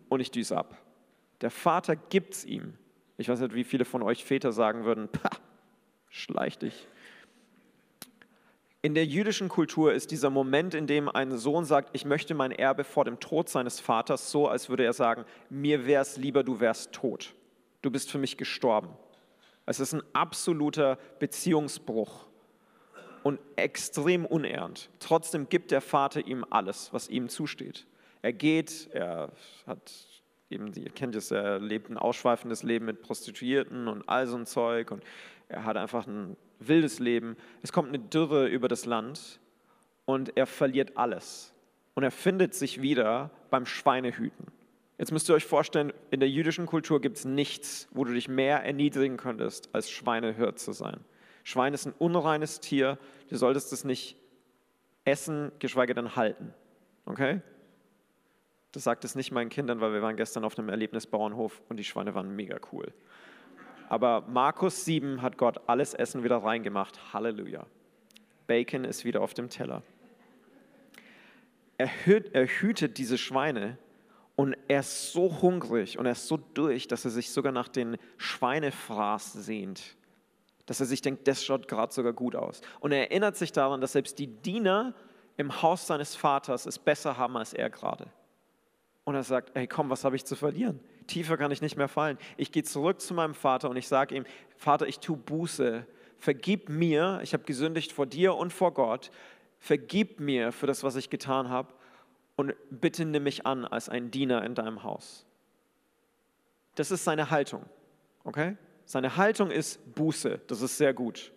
und 0.08 0.20
ich 0.20 0.30
düse 0.30 0.56
ab. 0.56 0.76
Der 1.40 1.50
Vater 1.50 1.96
gibt 1.96 2.34
es 2.34 2.44
ihm. 2.44 2.74
Ich 3.16 3.28
weiß 3.28 3.40
nicht, 3.40 3.54
wie 3.54 3.64
viele 3.64 3.84
von 3.84 4.02
euch 4.02 4.24
Väter 4.24 4.52
sagen 4.52 4.84
würden, 4.84 5.08
schleich 6.10 6.58
dich. 6.58 6.86
In 8.82 8.94
der 8.94 9.04
jüdischen 9.04 9.48
Kultur 9.48 9.92
ist 9.92 10.10
dieser 10.10 10.30
Moment, 10.30 10.74
in 10.74 10.86
dem 10.86 11.08
ein 11.08 11.36
Sohn 11.36 11.64
sagt, 11.64 11.90
ich 11.92 12.06
möchte 12.06 12.34
mein 12.34 12.50
Erbe 12.50 12.84
vor 12.84 13.04
dem 13.04 13.20
Tod 13.20 13.48
seines 13.48 13.78
Vaters, 13.78 14.30
so 14.30 14.48
als 14.48 14.70
würde 14.70 14.84
er 14.84 14.94
sagen, 14.94 15.24
mir 15.50 15.86
wäre 15.86 16.02
es 16.02 16.16
lieber, 16.16 16.42
du 16.42 16.60
wärst 16.60 16.92
tot. 16.92 17.34
Du 17.82 17.90
bist 17.90 18.10
für 18.10 18.18
mich 18.18 18.38
gestorben. 18.38 18.88
Es 19.66 19.80
ist 19.80 19.92
ein 19.92 20.02
absoluter 20.14 20.98
Beziehungsbruch 21.18 22.26
und 23.22 23.38
extrem 23.56 24.24
unehrend. 24.24 24.88
Trotzdem 24.98 25.48
gibt 25.50 25.70
der 25.70 25.82
Vater 25.82 26.26
ihm 26.26 26.46
alles, 26.48 26.90
was 26.92 27.08
ihm 27.08 27.28
zusteht. 27.28 27.86
Er 28.22 28.32
geht, 28.32 28.88
er 28.92 29.30
hat 29.66 29.92
eben, 30.48 30.72
ihr 30.72 30.90
kennt 30.90 31.14
es, 31.16 31.30
er 31.30 31.58
lebt 31.58 31.90
ein 31.90 31.98
ausschweifendes 31.98 32.62
Leben 32.62 32.86
mit 32.86 33.02
Prostituierten 33.02 33.88
und 33.88 34.08
all 34.08 34.26
so 34.26 34.36
ein 34.36 34.46
Zeug 34.46 34.90
und 34.90 35.02
er 35.50 35.64
hat 35.64 35.76
einfach 35.76 36.06
ein 36.06 36.36
wildes 36.60 36.98
Leben. 36.98 37.36
Es 37.62 37.72
kommt 37.72 37.88
eine 37.88 37.98
Dürre 37.98 38.46
über 38.46 38.68
das 38.68 38.86
Land 38.86 39.40
und 40.04 40.36
er 40.36 40.46
verliert 40.46 40.96
alles. 40.96 41.52
Und 41.94 42.04
er 42.04 42.10
findet 42.10 42.54
sich 42.54 42.82
wieder 42.82 43.30
beim 43.50 43.66
Schweinehüten. 43.66 44.46
Jetzt 44.96 45.12
müsst 45.12 45.28
ihr 45.28 45.34
euch 45.34 45.46
vorstellen, 45.46 45.92
in 46.10 46.20
der 46.20 46.28
jüdischen 46.28 46.66
Kultur 46.66 47.00
gibt 47.00 47.16
es 47.16 47.24
nichts, 47.24 47.88
wo 47.90 48.04
du 48.04 48.12
dich 48.12 48.28
mehr 48.28 48.62
erniedrigen 48.64 49.16
könntest, 49.16 49.70
als 49.72 49.90
Schweinehirt 49.90 50.58
zu 50.58 50.72
sein. 50.72 51.00
Schwein 51.42 51.74
ist 51.74 51.86
ein 51.86 51.94
unreines 51.98 52.60
Tier, 52.60 52.98
du 53.28 53.36
solltest 53.36 53.72
es 53.72 53.84
nicht 53.84 54.16
essen, 55.04 55.50
geschweige 55.58 55.94
denn 55.94 56.16
halten. 56.16 56.52
Okay? 57.06 57.40
Das 58.72 58.84
sagt 58.84 59.04
es 59.04 59.14
nicht 59.14 59.32
meinen 59.32 59.48
Kindern, 59.48 59.80
weil 59.80 59.92
wir 59.92 60.02
waren 60.02 60.16
gestern 60.16 60.44
auf 60.44 60.58
einem 60.58 60.68
Erlebnisbauernhof 60.68 61.60
und 61.68 61.78
die 61.78 61.84
Schweine 61.84 62.14
waren 62.14 62.36
mega 62.36 62.58
cool. 62.70 62.92
Aber 63.90 64.22
Markus 64.28 64.84
7 64.84 65.20
hat 65.20 65.36
Gott 65.36 65.60
alles 65.66 65.94
Essen 65.94 66.22
wieder 66.22 66.36
reingemacht. 66.36 67.12
Halleluja. 67.12 67.66
Bacon 68.46 68.84
ist 68.84 69.04
wieder 69.04 69.20
auf 69.20 69.34
dem 69.34 69.50
Teller. 69.50 69.82
Er, 71.76 71.88
hütet 71.88 72.98
diese 72.98 73.18
Schweine 73.18 73.78
und 74.36 74.56
er 74.68 74.80
ist 74.80 75.12
so 75.12 75.42
hungrig 75.42 75.98
und 75.98 76.06
er 76.06 76.12
ist 76.12 76.28
so 76.28 76.36
durch, 76.36 76.86
dass 76.86 77.04
er 77.04 77.10
sich 77.10 77.32
sogar 77.32 77.50
nach 77.50 77.66
den 77.66 77.96
Schweinefraß 78.18 79.32
sehnt. 79.32 79.96
Dass 80.66 80.78
er 80.78 80.86
sich 80.86 81.02
denkt, 81.02 81.26
das 81.26 81.44
schaut 81.44 81.66
gerade 81.66 81.92
sogar 81.92 82.12
gut 82.12 82.36
aus. 82.36 82.60
Und 82.78 82.92
er 82.92 83.10
erinnert 83.10 83.36
sich 83.36 83.50
daran, 83.50 83.80
dass 83.80 83.92
selbst 83.92 84.20
die 84.20 84.28
Diener 84.28 84.94
im 85.36 85.62
Haus 85.62 85.88
seines 85.88 86.14
Vaters 86.14 86.64
es 86.64 86.78
besser 86.78 87.16
haben 87.16 87.36
als 87.36 87.54
er 87.54 87.68
gerade. 87.70 88.06
Und 89.02 89.16
er 89.16 89.24
sagt, 89.24 89.50
hey 89.56 89.66
komm, 89.66 89.90
was 89.90 90.04
habe 90.04 90.14
ich 90.14 90.24
zu 90.24 90.36
verlieren? 90.36 90.78
Tiefer 91.10 91.36
kann 91.36 91.50
ich 91.50 91.60
nicht 91.60 91.76
mehr 91.76 91.88
fallen. 91.88 92.18
Ich 92.36 92.52
gehe 92.52 92.62
zurück 92.62 93.00
zu 93.00 93.14
meinem 93.14 93.34
Vater 93.34 93.68
und 93.68 93.76
ich 93.76 93.88
sage 93.88 94.14
ihm, 94.14 94.24
Vater, 94.56 94.86
ich 94.86 95.00
tue 95.00 95.16
Buße. 95.16 95.84
Vergib 96.18 96.68
mir, 96.68 97.20
ich 97.22 97.32
habe 97.32 97.42
gesündigt 97.44 97.92
vor 97.92 98.06
dir 98.06 98.36
und 98.36 98.52
vor 98.52 98.72
Gott. 98.72 99.10
Vergib 99.58 100.20
mir 100.20 100.52
für 100.52 100.66
das, 100.66 100.84
was 100.84 100.94
ich 100.96 101.10
getan 101.10 101.48
habe 101.48 101.72
und 102.36 102.54
bitte 102.70 103.04
nimm 103.04 103.24
mich 103.24 103.44
an 103.44 103.64
als 103.64 103.88
ein 103.88 104.10
Diener 104.10 104.44
in 104.44 104.54
deinem 104.54 104.84
Haus. 104.84 105.26
Das 106.76 106.90
ist 106.90 107.04
seine 107.04 107.30
Haltung. 107.30 107.66
Okay? 108.22 108.56
Seine 108.84 109.16
Haltung 109.16 109.50
ist 109.50 109.94
Buße, 109.94 110.40
das 110.46 110.62
ist 110.62 110.78
sehr 110.78 110.94
gut. 110.94 111.32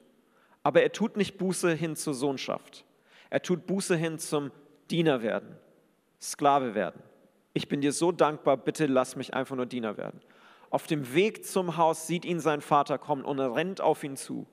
Aber 0.61 0.83
er 0.83 0.91
tut 0.91 1.17
nicht 1.17 1.37
Buße 1.37 1.73
hin 1.73 1.95
zur 1.95 2.13
Sohnschaft. 2.13 2.85
Er 3.29 3.41
tut 3.41 3.65
Buße 3.65 3.95
hin 3.95 4.19
zum 4.19 4.51
Diener 4.89 5.23
werden, 5.23 5.57
Sklave 6.21 6.75
werden 6.75 7.01
ich 7.53 7.67
bin 7.67 7.81
dir 7.81 7.91
so 7.91 8.11
dankbar, 8.11 8.57
bitte 8.57 8.85
lass 8.87 9.15
mich 9.15 9.33
einfach 9.33 9.55
nur 9.55 9.65
Diener 9.65 9.97
werden. 9.97 10.19
Auf 10.69 10.87
dem 10.87 11.13
Weg 11.13 11.45
zum 11.45 11.77
Haus 11.77 12.07
sieht 12.07 12.25
ihn 12.25 12.39
sein 12.39 12.61
Vater 12.61 12.97
kommen 12.97 13.23
und 13.23 13.39
rennt 13.39 13.79
auf 13.79 14.03
ihn 14.03 14.15
zu. 14.15 14.47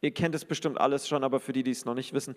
Ihr 0.00 0.12
kennt 0.12 0.34
es 0.34 0.44
bestimmt 0.44 0.80
alles 0.80 1.08
schon, 1.08 1.24
aber 1.24 1.40
für 1.40 1.52
die, 1.52 1.62
die 1.62 1.70
es 1.70 1.84
noch 1.84 1.94
nicht 1.94 2.12
wissen, 2.12 2.36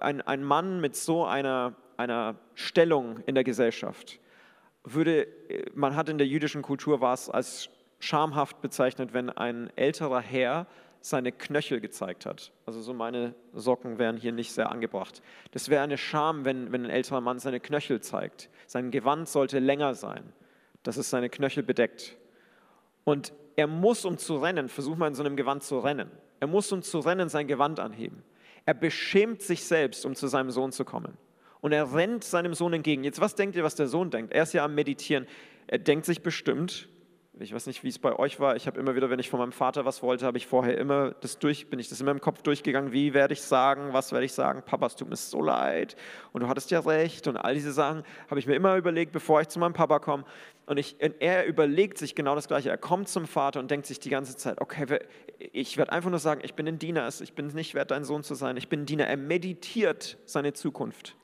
ein, 0.00 0.20
ein 0.20 0.42
Mann 0.42 0.80
mit 0.80 0.96
so 0.96 1.24
einer, 1.24 1.76
einer 1.96 2.36
Stellung 2.54 3.18
in 3.26 3.34
der 3.34 3.44
Gesellschaft 3.44 4.20
würde, 4.84 5.28
man 5.74 5.94
hat 5.94 6.08
in 6.08 6.18
der 6.18 6.26
jüdischen 6.26 6.62
Kultur 6.62 7.00
war 7.00 7.14
es 7.14 7.28
als 7.28 7.68
schamhaft 7.98 8.60
bezeichnet, 8.62 9.12
wenn 9.12 9.28
ein 9.28 9.70
älterer 9.76 10.20
Herr 10.20 10.66
seine 11.00 11.32
Knöchel 11.32 11.80
gezeigt 11.80 12.26
hat. 12.26 12.52
Also 12.66 12.80
so 12.82 12.92
meine 12.92 13.34
Socken 13.54 13.98
wären 13.98 14.16
hier 14.16 14.32
nicht 14.32 14.52
sehr 14.52 14.70
angebracht. 14.70 15.22
Das 15.52 15.68
wäre 15.68 15.82
eine 15.82 15.96
Scham, 15.96 16.44
wenn, 16.44 16.72
wenn 16.72 16.84
ein 16.84 16.90
älterer 16.90 17.20
Mann 17.20 17.38
seine 17.38 17.60
Knöchel 17.60 18.00
zeigt. 18.00 18.50
Sein 18.66 18.90
Gewand 18.90 19.28
sollte 19.28 19.58
länger 19.58 19.94
sein, 19.94 20.32
dass 20.82 20.96
es 20.96 21.10
seine 21.10 21.30
Knöchel 21.30 21.62
bedeckt. 21.62 22.16
Und 23.04 23.32
er 23.56 23.66
muss, 23.66 24.04
um 24.04 24.18
zu 24.18 24.36
rennen, 24.36 24.68
versuch 24.68 24.96
mal 24.96 25.08
in 25.08 25.14
so 25.14 25.22
einem 25.22 25.36
Gewand 25.36 25.62
zu 25.62 25.78
rennen. 25.78 26.10
Er 26.38 26.46
muss, 26.46 26.70
um 26.72 26.82
zu 26.82 27.00
rennen, 27.00 27.28
sein 27.28 27.46
Gewand 27.46 27.80
anheben. 27.80 28.22
Er 28.66 28.74
beschämt 28.74 29.42
sich 29.42 29.64
selbst, 29.64 30.04
um 30.04 30.14
zu 30.14 30.26
seinem 30.28 30.50
Sohn 30.50 30.72
zu 30.72 30.84
kommen. 30.84 31.16
Und 31.60 31.72
er 31.72 31.92
rennt 31.94 32.24
seinem 32.24 32.54
Sohn 32.54 32.72
entgegen. 32.72 33.04
Jetzt, 33.04 33.20
was 33.20 33.34
denkt 33.34 33.56
ihr, 33.56 33.64
was 33.64 33.74
der 33.74 33.88
Sohn 33.88 34.10
denkt? 34.10 34.32
Er 34.32 34.44
ist 34.44 34.52
ja 34.52 34.64
am 34.64 34.74
Meditieren. 34.74 35.26
Er 35.66 35.78
denkt 35.78 36.06
sich 36.06 36.22
bestimmt, 36.22 36.88
ich 37.40 37.54
weiß 37.54 37.66
nicht, 37.66 37.82
wie 37.82 37.88
es 37.88 37.98
bei 37.98 38.18
euch 38.18 38.38
war. 38.38 38.56
Ich 38.56 38.66
habe 38.66 38.78
immer 38.78 38.94
wieder, 38.94 39.08
wenn 39.08 39.18
ich 39.18 39.30
von 39.30 39.40
meinem 39.40 39.52
Vater 39.52 39.84
was 39.86 40.02
wollte, 40.02 40.26
habe 40.26 40.36
ich 40.36 40.46
vorher 40.46 40.76
immer 40.76 41.12
das 41.22 41.38
durch, 41.38 41.68
bin 41.70 41.78
ich 41.78 41.88
das 41.88 42.00
immer 42.00 42.10
im 42.10 42.20
Kopf 42.20 42.42
durchgegangen. 42.42 42.92
Wie 42.92 43.14
werde 43.14 43.32
ich 43.32 43.40
sagen? 43.40 43.92
Was 43.92 44.12
werde 44.12 44.26
ich 44.26 44.32
sagen? 44.32 44.62
Papa, 44.64 44.86
es 44.86 44.96
tut 44.96 45.08
mir 45.08 45.16
so 45.16 45.40
leid. 45.40 45.96
Und 46.32 46.42
du 46.42 46.48
hattest 46.48 46.70
ja 46.70 46.80
recht. 46.80 47.28
Und 47.28 47.38
all 47.38 47.54
diese 47.54 47.72
Sachen 47.72 48.04
habe 48.28 48.38
ich 48.38 48.46
mir 48.46 48.54
immer 48.54 48.76
überlegt, 48.76 49.12
bevor 49.12 49.40
ich 49.40 49.48
zu 49.48 49.58
meinem 49.58 49.72
Papa 49.72 50.00
komme. 50.00 50.24
Und, 50.66 50.76
ich, 50.76 50.96
er 51.00 51.46
überlegt 51.46 51.98
sich 51.98 52.14
genau 52.14 52.34
das 52.34 52.46
Gleiche. 52.46 52.68
Er 52.68 52.78
kommt 52.78 53.08
zum 53.08 53.26
Vater 53.26 53.58
und 53.58 53.70
denkt 53.70 53.86
sich 53.86 53.98
die 53.98 54.10
ganze 54.10 54.36
Zeit, 54.36 54.60
okay, 54.60 55.00
ich 55.38 55.78
werde 55.78 55.92
einfach 55.92 56.10
nur 56.10 56.18
sagen, 56.18 56.42
ich 56.44 56.54
bin 56.54 56.68
ein 56.68 56.78
Diener. 56.78 57.08
Ich 57.20 57.32
bin 57.32 57.46
nicht 57.48 57.74
wert, 57.74 57.90
dein 57.90 58.04
Sohn 58.04 58.22
zu 58.22 58.34
sein. 58.34 58.56
Ich 58.56 58.68
bin 58.68 58.82
ein 58.82 58.86
Diener. 58.86 59.06
Er 59.06 59.16
meditiert 59.16 60.18
seine 60.26 60.52
Zukunft. 60.52 61.16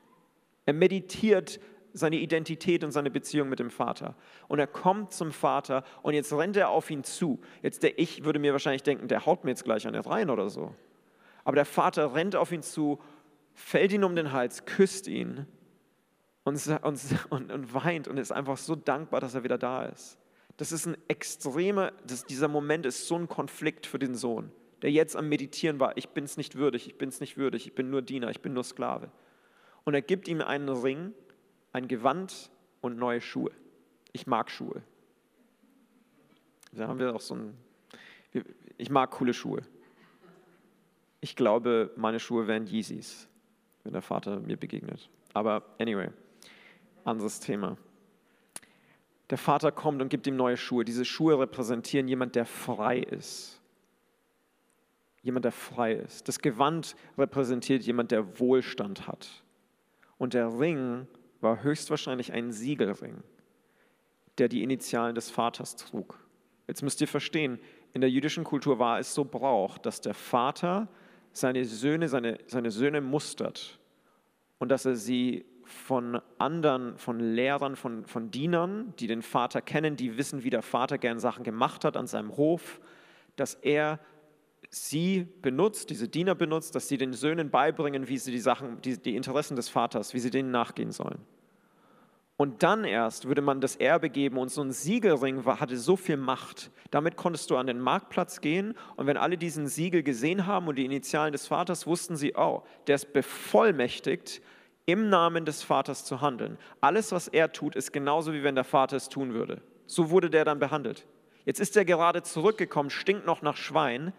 Er 0.65 0.73
meditiert 0.73 1.59
seine 1.93 2.17
Identität 2.17 2.83
und 2.83 2.91
seine 2.91 3.09
Beziehung 3.11 3.49
mit 3.49 3.59
dem 3.59 3.69
Vater. 3.69 4.15
Und 4.47 4.59
er 4.59 4.67
kommt 4.67 5.13
zum 5.13 5.31
Vater 5.31 5.83
und 6.01 6.13
jetzt 6.13 6.31
rennt 6.33 6.57
er 6.57 6.69
auf 6.69 6.89
ihn 6.89 7.03
zu. 7.03 7.39
Jetzt 7.61 7.83
der 7.83 7.97
Ich 7.99 8.23
würde 8.23 8.39
mir 8.39 8.51
wahrscheinlich 8.51 8.83
denken, 8.83 9.07
der 9.07 9.25
haut 9.25 9.43
mir 9.43 9.51
jetzt 9.51 9.63
gleich 9.63 9.87
an 9.87 9.93
den 9.93 10.03
rein 10.03 10.29
oder 10.29 10.49
so. 10.49 10.73
Aber 11.43 11.55
der 11.55 11.65
Vater 11.65 12.13
rennt 12.13 12.35
auf 12.35 12.51
ihn 12.51 12.61
zu, 12.61 12.99
fällt 13.53 13.93
ihn 13.93 14.03
um 14.03 14.15
den 14.15 14.31
Hals, 14.31 14.65
küsst 14.65 15.07
ihn 15.07 15.47
und, 16.43 16.61
und, 17.29 17.51
und, 17.51 17.73
weint 17.73 18.07
und 18.07 18.17
ist 18.17 18.31
einfach 18.31 18.57
so 18.57 18.75
dankbar, 18.75 19.19
dass 19.19 19.35
er 19.35 19.43
wieder 19.43 19.57
da 19.57 19.85
ist. 19.85 20.17
Das 20.57 20.71
ist 20.71 20.85
ein 20.85 20.97
extremer, 21.07 21.91
das, 22.05 22.25
dieser 22.25 22.47
Moment 22.47 22.85
ist 22.85 23.07
so 23.07 23.15
ein 23.15 23.27
Konflikt 23.27 23.85
für 23.85 23.99
den 23.99 24.15
Sohn, 24.15 24.51
der 24.81 24.91
jetzt 24.91 25.15
am 25.15 25.29
Meditieren 25.29 25.79
war. 25.79 25.95
Ich 25.97 26.09
bin 26.09 26.23
es 26.23 26.37
nicht 26.37 26.55
würdig, 26.55 26.87
ich 26.87 26.97
bin 26.97 27.09
es 27.09 27.19
nicht 27.19 27.37
würdig, 27.37 27.67
ich 27.67 27.75
bin 27.75 27.89
nur 27.89 28.01
Diener, 28.01 28.29
ich 28.29 28.41
bin 28.41 28.53
nur 28.53 28.63
Sklave. 28.63 29.11
Und 29.83 29.93
er 29.93 30.01
gibt 30.01 30.27
ihm 30.27 30.41
einen 30.41 30.69
Ring 30.69 31.13
ein 31.77 31.87
Gewand 31.87 32.49
und 32.81 32.97
neue 32.97 33.21
Schuhe. 33.21 33.51
Ich 34.11 34.27
mag 34.27 34.49
Schuhe. 34.49 34.81
Da 36.71 36.87
haben 36.87 36.99
wir 36.99 37.15
auch 37.15 37.21
so 37.21 37.35
ein. 37.35 37.57
Ich 38.77 38.89
mag 38.89 39.11
coole 39.11 39.33
Schuhe. 39.33 39.61
Ich 41.21 41.35
glaube, 41.35 41.91
meine 41.95 42.19
Schuhe 42.19 42.47
wären 42.47 42.67
Yeezys, 42.67 43.27
wenn 43.83 43.93
der 43.93 44.01
Vater 44.01 44.39
mir 44.39 44.57
begegnet. 44.57 45.09
Aber 45.33 45.63
anyway, 45.79 46.09
anderes 47.03 47.39
Thema. 47.39 47.77
Der 49.29 49.37
Vater 49.37 49.71
kommt 49.71 50.01
und 50.01 50.09
gibt 50.09 50.25
ihm 50.27 50.35
neue 50.35 50.57
Schuhe. 50.57 50.85
Diese 50.85 51.05
Schuhe 51.05 51.39
repräsentieren 51.39 52.07
jemand, 52.07 52.35
der 52.35 52.45
frei 52.45 52.99
ist. 52.99 53.61
Jemand, 55.21 55.45
der 55.45 55.51
frei 55.51 55.93
ist. 55.93 56.27
Das 56.27 56.39
Gewand 56.39 56.95
repräsentiert 57.17 57.83
jemand, 57.83 58.11
der 58.11 58.39
Wohlstand 58.39 59.07
hat. 59.07 59.43
Und 60.17 60.33
der 60.33 60.47
Ring 60.59 61.07
war 61.41 61.63
höchstwahrscheinlich 61.63 62.33
ein 62.33 62.51
Siegelring, 62.51 63.23
der 64.37 64.47
die 64.47 64.63
Initialen 64.63 65.15
des 65.15 65.29
Vaters 65.29 65.75
trug. 65.75 66.19
Jetzt 66.67 66.83
müsst 66.83 67.01
ihr 67.01 67.07
verstehen, 67.07 67.59
in 67.93 68.01
der 68.01 68.09
jüdischen 68.09 68.43
Kultur 68.43 68.79
war 68.79 68.99
es 68.99 69.13
so 69.13 69.23
Brauch, 69.23 69.77
dass 69.77 70.01
der 70.01 70.13
Vater 70.13 70.87
seine 71.31 71.65
Söhne, 71.65 72.07
seine, 72.07 72.39
seine 72.47 72.71
Söhne 72.71 73.01
mustert 73.01 73.79
und 74.59 74.69
dass 74.69 74.85
er 74.85 74.95
sie 74.95 75.45
von 75.63 76.21
anderen, 76.37 76.97
von 76.97 77.19
Lehrern, 77.19 77.75
von, 77.75 78.05
von 78.05 78.31
Dienern, 78.31 78.93
die 78.99 79.07
den 79.07 79.21
Vater 79.21 79.61
kennen, 79.61 79.95
die 79.95 80.17
wissen, 80.17 80.43
wie 80.43 80.49
der 80.49 80.61
Vater 80.61 80.97
gern 80.97 81.19
Sachen 81.19 81.43
gemacht 81.43 81.85
hat 81.85 81.97
an 81.97 82.07
seinem 82.07 82.37
Hof, 82.37 82.79
dass 83.35 83.53
er 83.53 83.99
sie 84.69 85.27
benutzt, 85.41 85.89
diese 85.89 86.07
Diener 86.07 86.35
benutzt, 86.35 86.75
dass 86.75 86.87
sie 86.87 86.97
den 86.97 87.13
Söhnen 87.13 87.49
beibringen, 87.49 88.07
wie 88.07 88.17
sie 88.17 88.31
die 88.31 88.39
Sachen, 88.39 88.81
die, 88.81 88.97
die 88.97 89.15
Interessen 89.15 89.55
des 89.55 89.69
Vaters, 89.69 90.13
wie 90.13 90.19
sie 90.19 90.29
denen 90.29 90.51
nachgehen 90.51 90.91
sollen. 90.91 91.19
Und 92.37 92.61
dann 92.61 92.83
erst 92.83 93.27
würde 93.27 93.41
man 93.41 93.61
das 93.61 93.75
Erbe 93.75 94.11
geben 94.11 94.37
und 94.37 94.49
so 94.51 94.61
ein 94.61 94.71
Siegelring 94.71 95.45
war, 95.45 95.59
hatte 95.59 95.75
so 95.75 95.95
viel 95.95 96.17
Macht. 96.17 96.69
Damit 96.91 97.17
konntest 97.17 97.49
du 97.49 97.57
an 97.57 97.65
den 97.65 97.79
Marktplatz 97.79 98.41
gehen 98.41 98.75
und 98.95 99.07
wenn 99.07 99.17
alle 99.17 99.37
diesen 99.37 99.67
Siegel 99.67 100.03
gesehen 100.03 100.45
haben 100.45 100.67
und 100.67 100.75
die 100.75 100.85
Initialen 100.85 101.31
des 101.31 101.47
Vaters, 101.47 101.87
wussten 101.87 102.15
sie, 102.15 102.35
oh, 102.35 102.61
der 102.85 102.95
ist 102.95 103.11
bevollmächtigt, 103.11 104.41
im 104.85 105.09
Namen 105.09 105.45
des 105.45 105.63
Vaters 105.63 106.05
zu 106.05 106.21
handeln. 106.21 106.57
Alles, 106.79 107.11
was 107.11 107.27
er 107.27 107.51
tut, 107.51 107.75
ist 107.75 107.91
genauso 107.91 108.33
wie 108.33 108.43
wenn 108.43 108.55
der 108.55 108.63
Vater 108.63 108.95
es 108.95 109.09
tun 109.09 109.33
würde. 109.33 109.61
So 109.87 110.11
wurde 110.11 110.29
der 110.29 110.45
dann 110.45 110.59
behandelt. 110.59 111.05
Jetzt 111.43 111.59
ist 111.59 111.75
er 111.75 111.85
gerade 111.85 112.21
zurückgekommen, 112.21 112.89
stinkt 112.89 113.25
noch 113.25 113.41
nach 113.41 113.57
Schwein, 113.57 114.13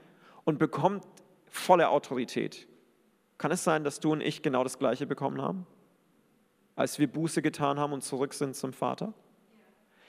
und 0.49 0.59
bekommt 0.59 1.05
volle 1.51 1.91
Autorität. 1.91 2.67
Kann 3.37 3.51
es 3.51 3.65
sein, 3.65 3.85
dass 3.85 4.01
du 4.01 4.13
und 4.13 4.23
ich 4.23 4.41
genau 4.41 4.65
das 4.65 4.79
Gleiche 4.79 5.07
bekommen 5.07 5.43
haben, 5.43 5.67
als 6.75 6.99
wir 6.99 7.07
Buße 7.07 7.43
getan 7.43 7.79
haben 7.79 7.93
und 7.93 8.03
zurück 8.03 8.33
sind 8.33 8.57
zum 8.57 8.73
Vater? 8.73 9.13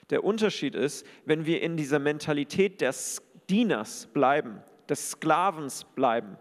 Der 0.08 0.24
Unterschied 0.24 0.74
ist, 0.74 1.06
wenn 1.26 1.44
wir 1.44 1.60
in 1.60 1.76
dieser 1.76 1.98
Mentalität 1.98 2.80
des 2.80 3.20
Dieners 3.50 4.06
bleiben, 4.14 4.62
des 4.88 5.10
Sklavens 5.10 5.84
bleiben, 5.84 6.38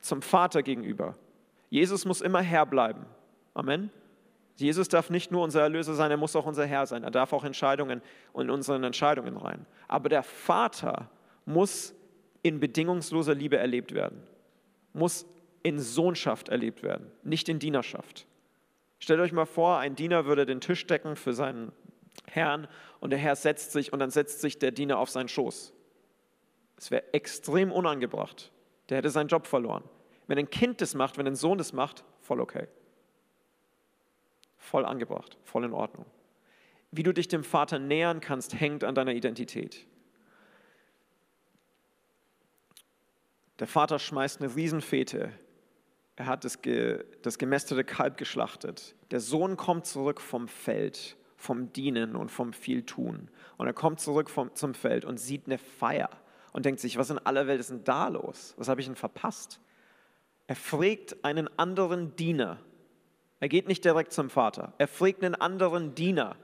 zum 0.00 0.20
Vater 0.20 0.62
gegenüber. 0.62 1.16
Jesus 1.70 2.04
muss 2.04 2.20
immer 2.20 2.42
Herr 2.42 2.66
bleiben. 2.66 3.06
Amen. 3.54 3.90
Jesus 4.56 4.88
darf 4.88 5.08
nicht 5.08 5.30
nur 5.30 5.42
unser 5.42 5.62
Erlöser 5.62 5.94
sein, 5.94 6.10
er 6.10 6.18
muss 6.18 6.36
auch 6.36 6.44
unser 6.44 6.66
Herr 6.66 6.84
sein. 6.84 7.02
Er 7.02 7.10
darf 7.10 7.32
auch 7.32 7.44
Entscheidungen 7.44 8.02
in 8.34 8.50
unseren 8.50 8.84
Entscheidungen 8.84 9.38
rein. 9.38 9.64
Aber 9.88 10.10
der 10.10 10.22
Vater 10.22 11.08
muss 11.46 11.94
in 12.42 12.60
bedingungsloser 12.60 13.34
Liebe 13.34 13.56
erlebt 13.56 13.94
werden, 13.94 14.22
muss 14.92 15.26
in 15.62 15.78
Sohnschaft 15.78 16.48
erlebt 16.48 16.82
werden, 16.82 17.10
nicht 17.22 17.48
in 17.48 17.58
Dienerschaft. 17.58 18.26
Stellt 18.98 19.20
euch 19.20 19.32
mal 19.32 19.46
vor, 19.46 19.78
ein 19.78 19.94
Diener 19.94 20.26
würde 20.26 20.46
den 20.46 20.60
Tisch 20.60 20.86
decken 20.86 21.16
für 21.16 21.32
seinen 21.32 21.72
Herrn 22.26 22.68
und 23.00 23.10
der 23.10 23.18
Herr 23.18 23.36
setzt 23.36 23.72
sich 23.72 23.92
und 23.92 23.98
dann 23.98 24.10
setzt 24.10 24.40
sich 24.40 24.58
der 24.58 24.70
Diener 24.70 24.98
auf 24.98 25.10
seinen 25.10 25.28
Schoß. 25.28 25.72
Es 26.76 26.90
wäre 26.90 27.12
extrem 27.12 27.70
unangebracht. 27.70 28.50
Der 28.88 28.98
hätte 28.98 29.10
seinen 29.10 29.28
Job 29.28 29.46
verloren. 29.46 29.84
Wenn 30.26 30.38
ein 30.38 30.50
Kind 30.50 30.80
das 30.80 30.94
macht, 30.94 31.18
wenn 31.18 31.26
ein 31.26 31.36
Sohn 31.36 31.58
das 31.58 31.72
macht, 31.72 32.04
voll 32.20 32.40
okay. 32.40 32.66
Voll 34.58 34.84
angebracht, 34.84 35.38
voll 35.44 35.64
in 35.64 35.72
Ordnung. 35.72 36.06
Wie 36.90 37.02
du 37.02 37.12
dich 37.12 37.28
dem 37.28 37.42
Vater 37.44 37.78
nähern 37.78 38.20
kannst, 38.20 38.58
hängt 38.58 38.84
an 38.84 38.94
deiner 38.94 39.12
Identität. 39.14 39.86
Der 43.62 43.68
Vater 43.68 44.00
schmeißt 44.00 44.42
eine 44.42 44.56
Riesenfete. 44.56 45.30
Er 46.16 46.26
hat 46.26 46.42
das, 46.42 46.62
ge, 46.62 47.04
das 47.22 47.38
gemästete 47.38 47.84
Kalb 47.84 48.16
geschlachtet. 48.16 48.96
Der 49.12 49.20
Sohn 49.20 49.56
kommt 49.56 49.86
zurück 49.86 50.20
vom 50.20 50.48
Feld, 50.48 51.16
vom 51.36 51.72
Dienen 51.72 52.16
und 52.16 52.32
vom 52.32 52.52
Vieltun. 52.52 53.30
Und 53.58 53.66
er 53.68 53.72
kommt 53.72 54.00
zurück 54.00 54.30
vom, 54.30 54.52
zum 54.56 54.74
Feld 54.74 55.04
und 55.04 55.20
sieht 55.20 55.46
eine 55.46 55.58
Feier 55.58 56.10
und 56.52 56.66
denkt 56.66 56.80
sich, 56.80 56.98
was 56.98 57.10
in 57.10 57.20
aller 57.20 57.46
Welt 57.46 57.60
ist 57.60 57.70
denn 57.70 57.84
da 57.84 58.08
los? 58.08 58.54
Was 58.56 58.66
habe 58.66 58.80
ich 58.80 58.88
denn 58.88 58.96
verpasst? 58.96 59.60
Er 60.48 60.56
fragt 60.56 61.24
einen 61.24 61.48
anderen 61.56 62.16
Diener. 62.16 62.58
Er 63.38 63.48
geht 63.48 63.68
nicht 63.68 63.84
direkt 63.84 64.12
zum 64.12 64.28
Vater. 64.28 64.72
Er 64.78 64.88
fragt 64.88 65.22
einen 65.22 65.36
anderen 65.36 65.94
Diener, 65.94 66.34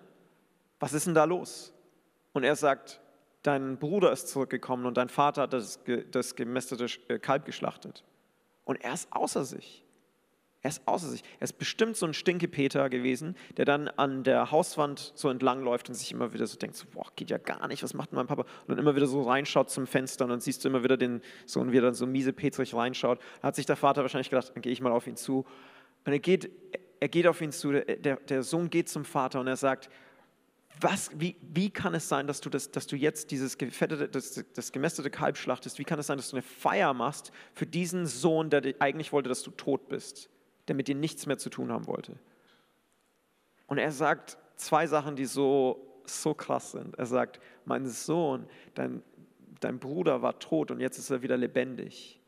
was 0.79 0.93
ist 0.93 1.09
denn 1.09 1.15
da 1.15 1.25
los? 1.25 1.73
Und 2.33 2.45
er 2.45 2.55
sagt, 2.55 3.01
dein 3.43 3.79
Bruder 3.79 4.13
ist 4.13 4.29
zurückgekommen 4.29 4.87
und 4.87 4.97
dein 4.97 5.09
Vater 5.09 5.43
hat 5.43 5.53
das, 5.53 5.81
das 6.11 6.37
gemästete 6.37 6.87
äh, 7.09 7.19
Kalb 7.19 7.45
geschlachtet. 7.45 8.05
Und 8.65 8.77
er 8.83 8.93
ist 8.93 9.13
außer 9.13 9.45
sich. 9.45 9.85
Er 10.61 10.71
ist 10.71 10.83
außer 10.87 11.09
sich. 11.09 11.23
Er 11.39 11.45
ist 11.45 11.59
bestimmt 11.59 11.97
so 11.97 12.05
ein 12.05 12.15
Stinkepeter 12.15 12.91
gewesen, 12.91 13.37
der 13.57 13.65
dann 13.65 13.87
an 13.89 14.25
der 14.25 14.51
Hauswand 14.51 15.13
so 15.15 15.31
entlang 15.31 15.63
läuft 15.63 15.89
und 15.89 15.95
sich 15.95 16.11
immer 16.11 16.33
wieder 16.33 16.47
so 16.47 16.59
denkt, 16.59 16.77
so, 16.77 16.87
boah, 16.93 17.07
geht 17.15 17.31
ja 17.31 17.39
gar 17.39 17.69
nicht, 17.69 17.83
was 17.85 17.95
macht 17.95 18.11
denn 18.11 18.17
mein 18.17 18.27
Papa? 18.27 18.43
Und 18.43 18.69
dann 18.69 18.79
immer 18.79 18.97
wieder 18.97 19.07
so 19.07 19.23
reinschaut 19.23 19.71
zum 19.71 19.87
Fenster 19.87 20.25
und 20.25 20.31
dann 20.31 20.41
siehst 20.41 20.65
du 20.65 20.69
immer 20.69 20.83
wieder 20.83 20.97
den 20.97 21.23
Sohn, 21.47 21.71
wie 21.71 21.79
er 21.79 21.83
dann 21.83 21.95
so 21.95 22.07
miese 22.07 22.33
Petrig 22.33 22.75
reinschaut. 22.75 23.21
Da 23.41 23.49
hat 23.49 23.57
sich 23.57 23.67
der 23.67 23.77
Vater 23.77 24.03
wahrscheinlich 24.03 24.31
gedacht, 24.31 24.51
dann 24.53 24.63
gehe 24.63 24.73
ich 24.73 24.81
mal 24.81 24.91
auf 24.91 25.07
ihn 25.07 25.17
zu. 25.17 25.47
Und 26.05 26.13
er 26.13 26.19
geht, 26.19 26.51
er 26.99 27.09
geht 27.09 27.29
auf 27.29 27.41
ihn 27.41 27.53
zu, 27.53 27.71
der, 27.71 28.17
der 28.17 28.43
Sohn 28.43 28.69
geht 28.69 28.89
zum 28.89 29.05
Vater 29.05 29.39
und 29.39 29.47
er 29.47 29.57
sagt, 29.57 29.89
was, 30.81 31.11
wie, 31.19 31.37
wie 31.41 31.71
kann 31.71 31.95
es 31.95 32.09
sein, 32.09 32.27
dass 32.27 32.41
du, 32.41 32.51
das, 32.51 32.71
dass 32.71 32.87
du 32.87 32.97
jetzt 32.97 33.31
dieses 33.31 33.59
gefettete, 33.59 34.09
das, 34.09 34.45
das 34.55 34.73
gemästete 34.73 35.11
Kalb 35.11 35.37
schlachtest? 35.37 35.79
Wie 35.79 35.85
kann 35.85 35.99
es 35.99 36.07
sein, 36.07 36.19
dass 36.19 36.31
du 36.31 36.37
eine 36.37 36.43
Feier 36.43 36.95
machst 36.95 37.33
für 37.55 37.67
diesen 37.67 38.07
Sohn, 38.07 38.51
der 38.51 38.63
eigentlich 38.79 39.13
wollte, 39.13 39.29
dass 39.29 39.43
du 39.43 39.51
tot 39.51 39.89
bist, 39.89 40.31
der 40.69 40.75
mit 40.75 40.89
dir 40.89 40.95
nichts 40.95 41.27
mehr 41.27 41.39
zu 41.39 41.51
tun 41.51 41.73
haben 41.73 41.87
wollte? 41.87 42.19
Und 43.67 43.79
er 43.79 43.93
sagt 43.93 44.39
zwei 44.57 44.87
Sachen, 44.87 45.17
die 45.17 45.27
so, 45.27 46.03
so 46.05 46.35
krass 46.35 46.73
sind. 46.73 46.99
Er 46.99 47.07
sagt, 47.07 47.41
mein 47.65 47.87
Sohn, 47.87 48.47
dein, 48.75 49.03
dein 49.61 49.79
Bruder 49.79 50.23
war 50.23 50.39
tot 50.39 50.71
und 50.71 50.81
jetzt 50.81 50.99
ist 50.99 51.11
er 51.11 51.23
wieder 51.23 51.37
lebendig. 51.37 52.21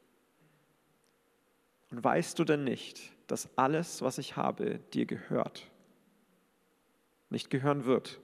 Und 1.91 2.03
weißt 2.05 2.39
du 2.39 2.45
denn 2.45 2.65
nicht, 2.65 3.13
dass 3.27 3.49
alles, 3.57 4.03
was 4.03 4.19
ich 4.19 4.37
habe, 4.37 4.79
dir 4.93 5.07
gehört? 5.07 5.67
Nicht 7.31 7.51
gehören 7.51 7.85
wird, 7.85 8.21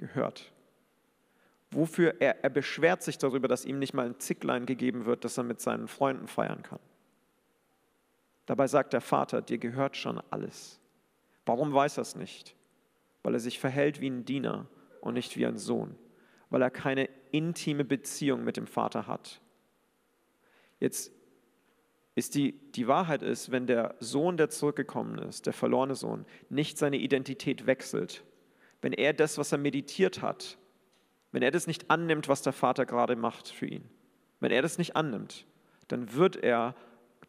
gehört. 0.00 0.50
Wofür 1.70 2.16
er, 2.18 2.42
er 2.42 2.50
beschwert 2.50 3.02
sich 3.02 3.18
darüber, 3.18 3.46
dass 3.46 3.64
ihm 3.64 3.78
nicht 3.78 3.94
mal 3.94 4.06
ein 4.06 4.18
Zicklein 4.18 4.66
gegeben 4.66 5.04
wird, 5.06 5.24
dass 5.24 5.38
er 5.38 5.44
mit 5.44 5.60
seinen 5.60 5.86
Freunden 5.86 6.26
feiern 6.26 6.62
kann. 6.62 6.80
Dabei 8.46 8.66
sagt 8.66 8.92
der 8.92 9.00
Vater, 9.00 9.42
dir 9.42 9.58
gehört 9.58 9.96
schon 9.96 10.20
alles. 10.30 10.80
Warum 11.46 11.72
weiß 11.72 11.98
er 11.98 12.02
es 12.02 12.16
nicht? 12.16 12.56
Weil 13.22 13.34
er 13.34 13.40
sich 13.40 13.60
verhält 13.60 14.00
wie 14.00 14.10
ein 14.10 14.24
Diener 14.24 14.66
und 15.00 15.14
nicht 15.14 15.36
wie 15.36 15.46
ein 15.46 15.58
Sohn. 15.58 15.94
Weil 16.48 16.62
er 16.62 16.70
keine 16.70 17.08
intime 17.30 17.84
Beziehung 17.84 18.42
mit 18.42 18.56
dem 18.56 18.66
Vater 18.66 19.06
hat. 19.06 19.40
Jetzt 20.80 21.12
ist 22.16 22.34
die, 22.34 22.52
die 22.72 22.88
Wahrheit 22.88 23.22
ist, 23.22 23.52
wenn 23.52 23.68
der 23.68 23.94
Sohn, 24.00 24.36
der 24.36 24.50
zurückgekommen 24.50 25.18
ist, 25.18 25.46
der 25.46 25.52
verlorene 25.52 25.94
Sohn, 25.94 26.26
nicht 26.48 26.76
seine 26.76 26.96
Identität 26.96 27.66
wechselt, 27.66 28.24
wenn 28.82 28.92
er 28.92 29.12
das, 29.12 29.38
was 29.38 29.52
er 29.52 29.58
meditiert 29.58 30.22
hat, 30.22 30.58
wenn 31.32 31.42
er 31.42 31.50
das 31.50 31.66
nicht 31.66 31.90
annimmt, 31.90 32.28
was 32.28 32.42
der 32.42 32.52
Vater 32.52 32.86
gerade 32.86 33.16
macht 33.16 33.48
für 33.48 33.66
ihn, 33.66 33.88
wenn 34.40 34.50
er 34.50 34.62
das 34.62 34.78
nicht 34.78 34.96
annimmt, 34.96 35.46
dann 35.88 36.14
wird 36.14 36.36
er 36.36 36.74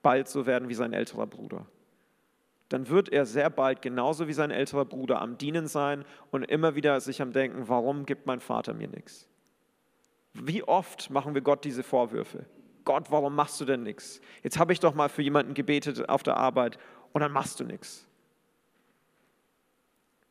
bald 0.01 0.27
so 0.27 0.45
werden 0.45 0.69
wie 0.69 0.73
sein 0.73 0.93
älterer 0.93 1.27
Bruder. 1.27 1.67
dann 2.71 2.87
wird 2.87 3.09
er 3.09 3.25
sehr 3.25 3.49
bald 3.49 3.81
genauso 3.81 4.27
wie 4.29 4.33
sein 4.33 4.49
älterer 4.49 4.85
Bruder 4.85 5.21
am 5.21 5.37
Dienen 5.37 5.67
sein 5.67 6.05
und 6.31 6.43
immer 6.43 6.73
wieder 6.75 7.01
sich 7.01 7.21
am 7.21 7.33
Denken, 7.33 7.67
warum 7.67 8.05
gibt 8.05 8.25
mein 8.25 8.39
Vater 8.39 8.73
mir 8.73 8.87
nichts? 8.87 9.27
Wie 10.33 10.63
oft 10.63 11.09
machen 11.09 11.33
wir 11.33 11.41
Gott 11.41 11.65
diese 11.65 11.83
Vorwürfe? 11.83 12.45
Gott, 12.85 13.11
warum 13.11 13.35
machst 13.35 13.59
du 13.59 13.65
denn 13.65 13.83
nichts? 13.83 14.21
Jetzt 14.41 14.57
habe 14.57 14.71
ich 14.71 14.79
doch 14.79 14.95
mal 14.95 15.09
für 15.09 15.21
jemanden 15.21 15.53
gebetet 15.53 16.07
auf 16.07 16.23
der 16.23 16.37
Arbeit 16.37 16.79
und 17.11 17.19
dann 17.19 17.33
machst 17.33 17.59
du 17.59 17.65
nichts. 17.65 18.07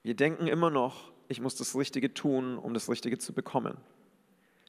Wir 0.03 0.15
denken 0.15 0.47
immer 0.47 0.71
noch, 0.71 1.13
ich 1.29 1.41
muss 1.41 1.57
das 1.57 1.77
Richtige 1.77 2.15
tun, 2.15 2.59
um 2.59 2.75
das 2.75 2.89
Richtige 2.89 3.19
zu 3.19 3.33
bekommen. 3.33 3.77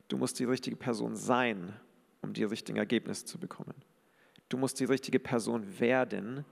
Du 0.08 0.18
musst 0.18 0.40
die 0.40 0.44
richtige 0.46 0.76
Person 0.76 1.16
sein, 1.16 1.74
um 2.22 2.34
die 2.34 2.44
richtigen 2.44 2.78
Ergebnisse 2.78 3.26
zu 3.26 3.40
bekommen. 3.40 3.76
Du 4.50 4.58
musst 4.58 4.80
die 4.80 4.86
richtige 4.86 5.20
Person 5.20 5.80
werden 5.80 6.46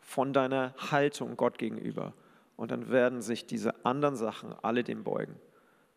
von 0.00 0.32
deiner 0.32 0.74
Haltung 0.90 1.36
Gott 1.36 1.58
gegenüber. 1.58 2.12
Und 2.56 2.70
dann 2.70 2.90
werden 2.90 3.22
sich 3.22 3.46
diese 3.46 3.84
anderen 3.84 4.16
Sachen 4.16 4.52
alle 4.62 4.84
dem 4.84 5.04
beugen. 5.04 5.36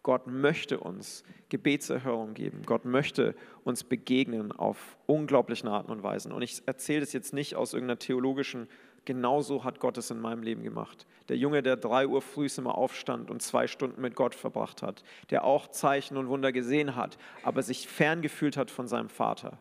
Gott 0.03 0.27
möchte 0.27 0.79
uns 0.79 1.23
Gebetserhörung 1.49 2.33
geben. 2.33 2.61
Gott 2.65 2.85
möchte 2.85 3.35
uns 3.63 3.83
begegnen 3.83 4.51
auf 4.51 4.97
unglaublichen 5.05 5.67
Arten 5.67 5.91
und 5.91 6.03
Weisen. 6.03 6.31
Und 6.31 6.43
ich 6.43 6.63
erzähle 6.65 7.01
das 7.01 7.13
jetzt 7.13 7.33
nicht 7.33 7.55
aus 7.55 7.73
irgendeiner 7.73 7.99
theologischen, 7.99 8.69
genauso 9.07 9.63
hat 9.63 9.79
Gott 9.79 9.97
es 9.97 10.11
in 10.11 10.19
meinem 10.19 10.43
Leben 10.43 10.61
gemacht. 10.61 11.07
Der 11.29 11.37
Junge, 11.37 11.63
der 11.63 11.77
drei 11.77 12.07
Uhr 12.07 12.21
früh 12.21 12.47
immer 12.57 12.77
aufstand 12.77 13.31
und 13.31 13.41
zwei 13.41 13.65
Stunden 13.65 14.01
mit 14.01 14.15
Gott 14.15 14.35
verbracht 14.35 14.83
hat, 14.83 15.03
der 15.29 15.45
auch 15.45 15.69
Zeichen 15.69 16.17
und 16.17 16.27
Wunder 16.27 16.51
gesehen 16.51 16.95
hat, 16.95 17.17
aber 17.41 17.63
sich 17.63 17.87
ferngefühlt 17.87 18.57
hat 18.57 18.69
von 18.69 18.87
seinem 18.87 19.09
Vater. 19.09 19.57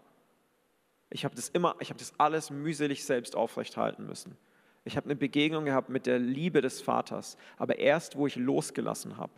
Ich 1.10 1.24
habe 1.24 1.36
das 1.36 1.48
immer, 1.48 1.76
ich 1.78 1.90
habe 1.90 1.98
das 1.98 2.12
alles 2.18 2.50
mühselig 2.50 3.04
selbst 3.04 3.36
aufrechthalten 3.36 4.06
müssen. 4.06 4.36
Ich 4.84 4.96
habe 4.96 5.06
eine 5.06 5.16
Begegnung 5.16 5.64
gehabt 5.64 5.88
mit 5.90 6.06
der 6.06 6.18
Liebe 6.18 6.60
des 6.60 6.82
Vaters, 6.82 7.36
aber 7.56 7.78
erst, 7.78 8.16
wo 8.16 8.26
ich 8.26 8.34
losgelassen 8.36 9.16
habe. 9.16 9.32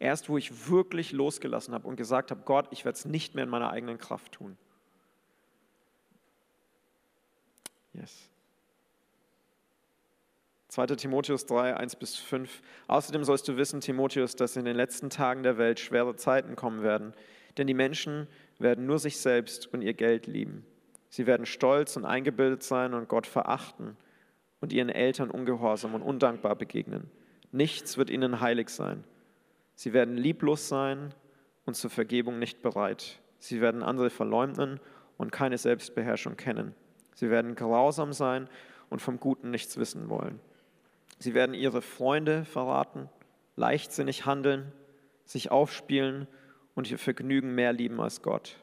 Erst, 0.00 0.28
wo 0.28 0.36
ich 0.36 0.68
wirklich 0.68 1.12
losgelassen 1.12 1.74
habe 1.74 1.86
und 1.86 1.94
gesagt 1.94 2.32
habe, 2.32 2.42
Gott, 2.44 2.66
ich 2.72 2.84
werde 2.84 2.98
es 2.98 3.04
nicht 3.04 3.36
mehr 3.36 3.44
in 3.44 3.50
meiner 3.50 3.70
eigenen 3.70 3.98
Kraft 3.98 4.32
tun. 4.32 4.58
Yes. 7.92 8.33
2. 10.74 10.86
Timotheus 10.86 11.46
3, 11.46 11.76
1 11.76 11.94
bis 11.94 12.16
5. 12.16 12.60
Außerdem 12.88 13.22
sollst 13.22 13.46
du 13.46 13.56
wissen, 13.56 13.80
Timotheus, 13.80 14.34
dass 14.34 14.56
in 14.56 14.64
den 14.64 14.74
letzten 14.74 15.08
Tagen 15.08 15.44
der 15.44 15.56
Welt 15.56 15.78
schwere 15.78 16.16
Zeiten 16.16 16.56
kommen 16.56 16.82
werden, 16.82 17.14
denn 17.56 17.68
die 17.68 17.74
Menschen 17.74 18.26
werden 18.58 18.84
nur 18.84 18.98
sich 18.98 19.18
selbst 19.18 19.72
und 19.72 19.82
ihr 19.82 19.94
Geld 19.94 20.26
lieben. 20.26 20.66
Sie 21.10 21.28
werden 21.28 21.46
stolz 21.46 21.96
und 21.96 22.04
eingebildet 22.04 22.64
sein 22.64 22.92
und 22.92 23.08
Gott 23.08 23.28
verachten 23.28 23.96
und 24.60 24.72
ihren 24.72 24.88
Eltern 24.88 25.30
ungehorsam 25.30 25.94
und 25.94 26.02
undankbar 26.02 26.56
begegnen. 26.56 27.08
Nichts 27.52 27.96
wird 27.96 28.10
ihnen 28.10 28.40
heilig 28.40 28.68
sein. 28.68 29.04
Sie 29.76 29.92
werden 29.92 30.16
lieblos 30.16 30.68
sein 30.68 31.14
und 31.66 31.74
zur 31.74 31.90
Vergebung 31.90 32.40
nicht 32.40 32.62
bereit. 32.62 33.20
Sie 33.38 33.60
werden 33.60 33.84
andere 33.84 34.10
verleumden 34.10 34.80
und 35.18 35.30
keine 35.30 35.56
Selbstbeherrschung 35.56 36.36
kennen. 36.36 36.74
Sie 37.14 37.30
werden 37.30 37.54
grausam 37.54 38.12
sein 38.12 38.48
und 38.90 39.00
vom 39.00 39.20
Guten 39.20 39.52
nichts 39.52 39.76
wissen 39.76 40.08
wollen. 40.08 40.40
Sie 41.18 41.34
werden 41.34 41.54
ihre 41.54 41.82
Freunde 41.82 42.44
verraten, 42.44 43.08
leichtsinnig 43.56 44.26
handeln, 44.26 44.72
sich 45.24 45.50
aufspielen 45.50 46.26
und 46.74 46.90
ihr 46.90 46.98
Vergnügen 46.98 47.54
mehr 47.54 47.72
lieben 47.72 48.00
als 48.00 48.22
Gott. 48.22 48.56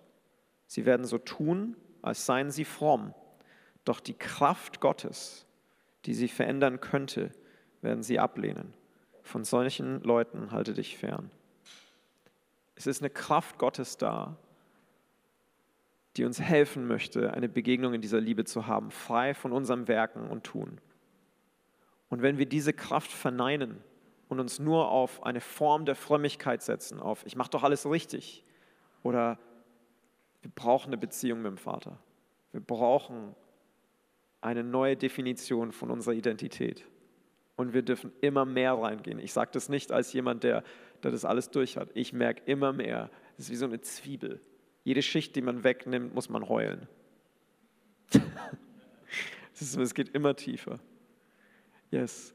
Sie 0.68 0.86
werden 0.86 1.06
so 1.06 1.18
tun, 1.18 1.76
als 2.02 2.26
seien 2.26 2.52
sie 2.52 2.66
fromm. 2.66 3.14
Doch 3.86 4.00
die 4.00 4.14
Kraft 4.14 4.80
Gottes, 4.80 5.46
die 6.06 6.14
sie 6.14 6.28
verändern 6.28 6.80
könnte, 6.80 7.32
werden 7.82 8.04
sie 8.04 8.20
ablehnen. 8.20 8.74
Von 9.24 9.44
solchen 9.44 10.02
Leuten 10.04 10.52
halte 10.52 10.74
dich 10.74 10.98
fern. 10.98 11.32
Es 12.76 12.88
ist 12.88 13.02
eine 13.02 13.10
Kraft 13.10 13.58
Gottes 13.58 13.98
da, 13.98 14.38
die 16.18 16.26
uns 16.26 16.42
helfen 16.42 16.88
möchte, 16.88 17.34
eine 17.34 17.48
Begegnung 17.48 17.94
in 17.94 18.02
dieser 18.02 18.20
Liebe 18.20 18.44
zu 18.44 18.68
haben, 18.68 18.92
frei 18.92 19.34
von 19.34 19.52
unserem 19.52 19.88
Werken 19.88 20.30
und 20.30 20.44
Tun. 20.44 20.80
Und 22.12 22.22
wenn 22.22 22.38
wir 22.38 22.46
diese 22.46 22.74
Kraft 22.74 23.10
verneinen 23.10 23.82
und 24.28 24.42
uns 24.42 24.60
nur 24.60 24.92
auf 24.92 25.24
eine 25.24 25.40
Form 25.40 25.86
der 25.86 25.96
Frömmigkeit 25.96 26.62
setzen, 26.62 27.00
auf 27.00 27.26
ich 27.26 27.38
mache 27.38 27.52
doch 27.52 27.64
alles 27.64 27.90
richtig 27.90 28.44
oder 29.02 29.40
wir 30.42 30.52
brauchen 30.54 30.88
eine 30.88 30.98
Beziehung 30.98 31.42
mit 31.42 31.52
dem 31.52 31.58
Vater. 31.58 31.98
Wir 32.52 32.60
brauchen 32.60 33.34
eine 34.42 34.64
neue 34.64 34.98
Definition 34.98 35.72
von 35.72 35.90
unserer 35.90 36.14
Identität. 36.14 36.86
Und 37.56 37.74
wir 37.74 37.82
dürfen 37.82 38.12
immer 38.20 38.44
mehr 38.44 38.74
reingehen. 38.74 39.18
Ich 39.18 39.32
sage 39.32 39.52
das 39.54 39.70
nicht 39.70 39.94
als 39.94 40.12
jemand, 40.12 40.44
der, 40.44 40.64
der 41.04 41.12
das 41.12 41.24
alles 41.24 41.50
durch 41.50 41.78
hat. 41.78 41.92
Ich 41.94 42.12
merke 42.12 42.42
immer 42.46 42.74
mehr, 42.74 43.10
es 43.38 43.46
ist 43.46 43.52
wie 43.52 43.56
so 43.56 43.66
eine 43.68 43.80
Zwiebel. 43.80 44.42
Jede 44.84 45.02
Schicht, 45.02 45.36
die 45.38 45.42
man 45.42 45.64
wegnimmt, 45.64 46.14
muss 46.14 46.28
man 46.28 46.50
heulen. 46.50 46.90
es 49.54 49.94
geht 49.94 50.10
immer 50.10 50.36
tiefer. 50.36 50.80
Yes. 51.92 52.32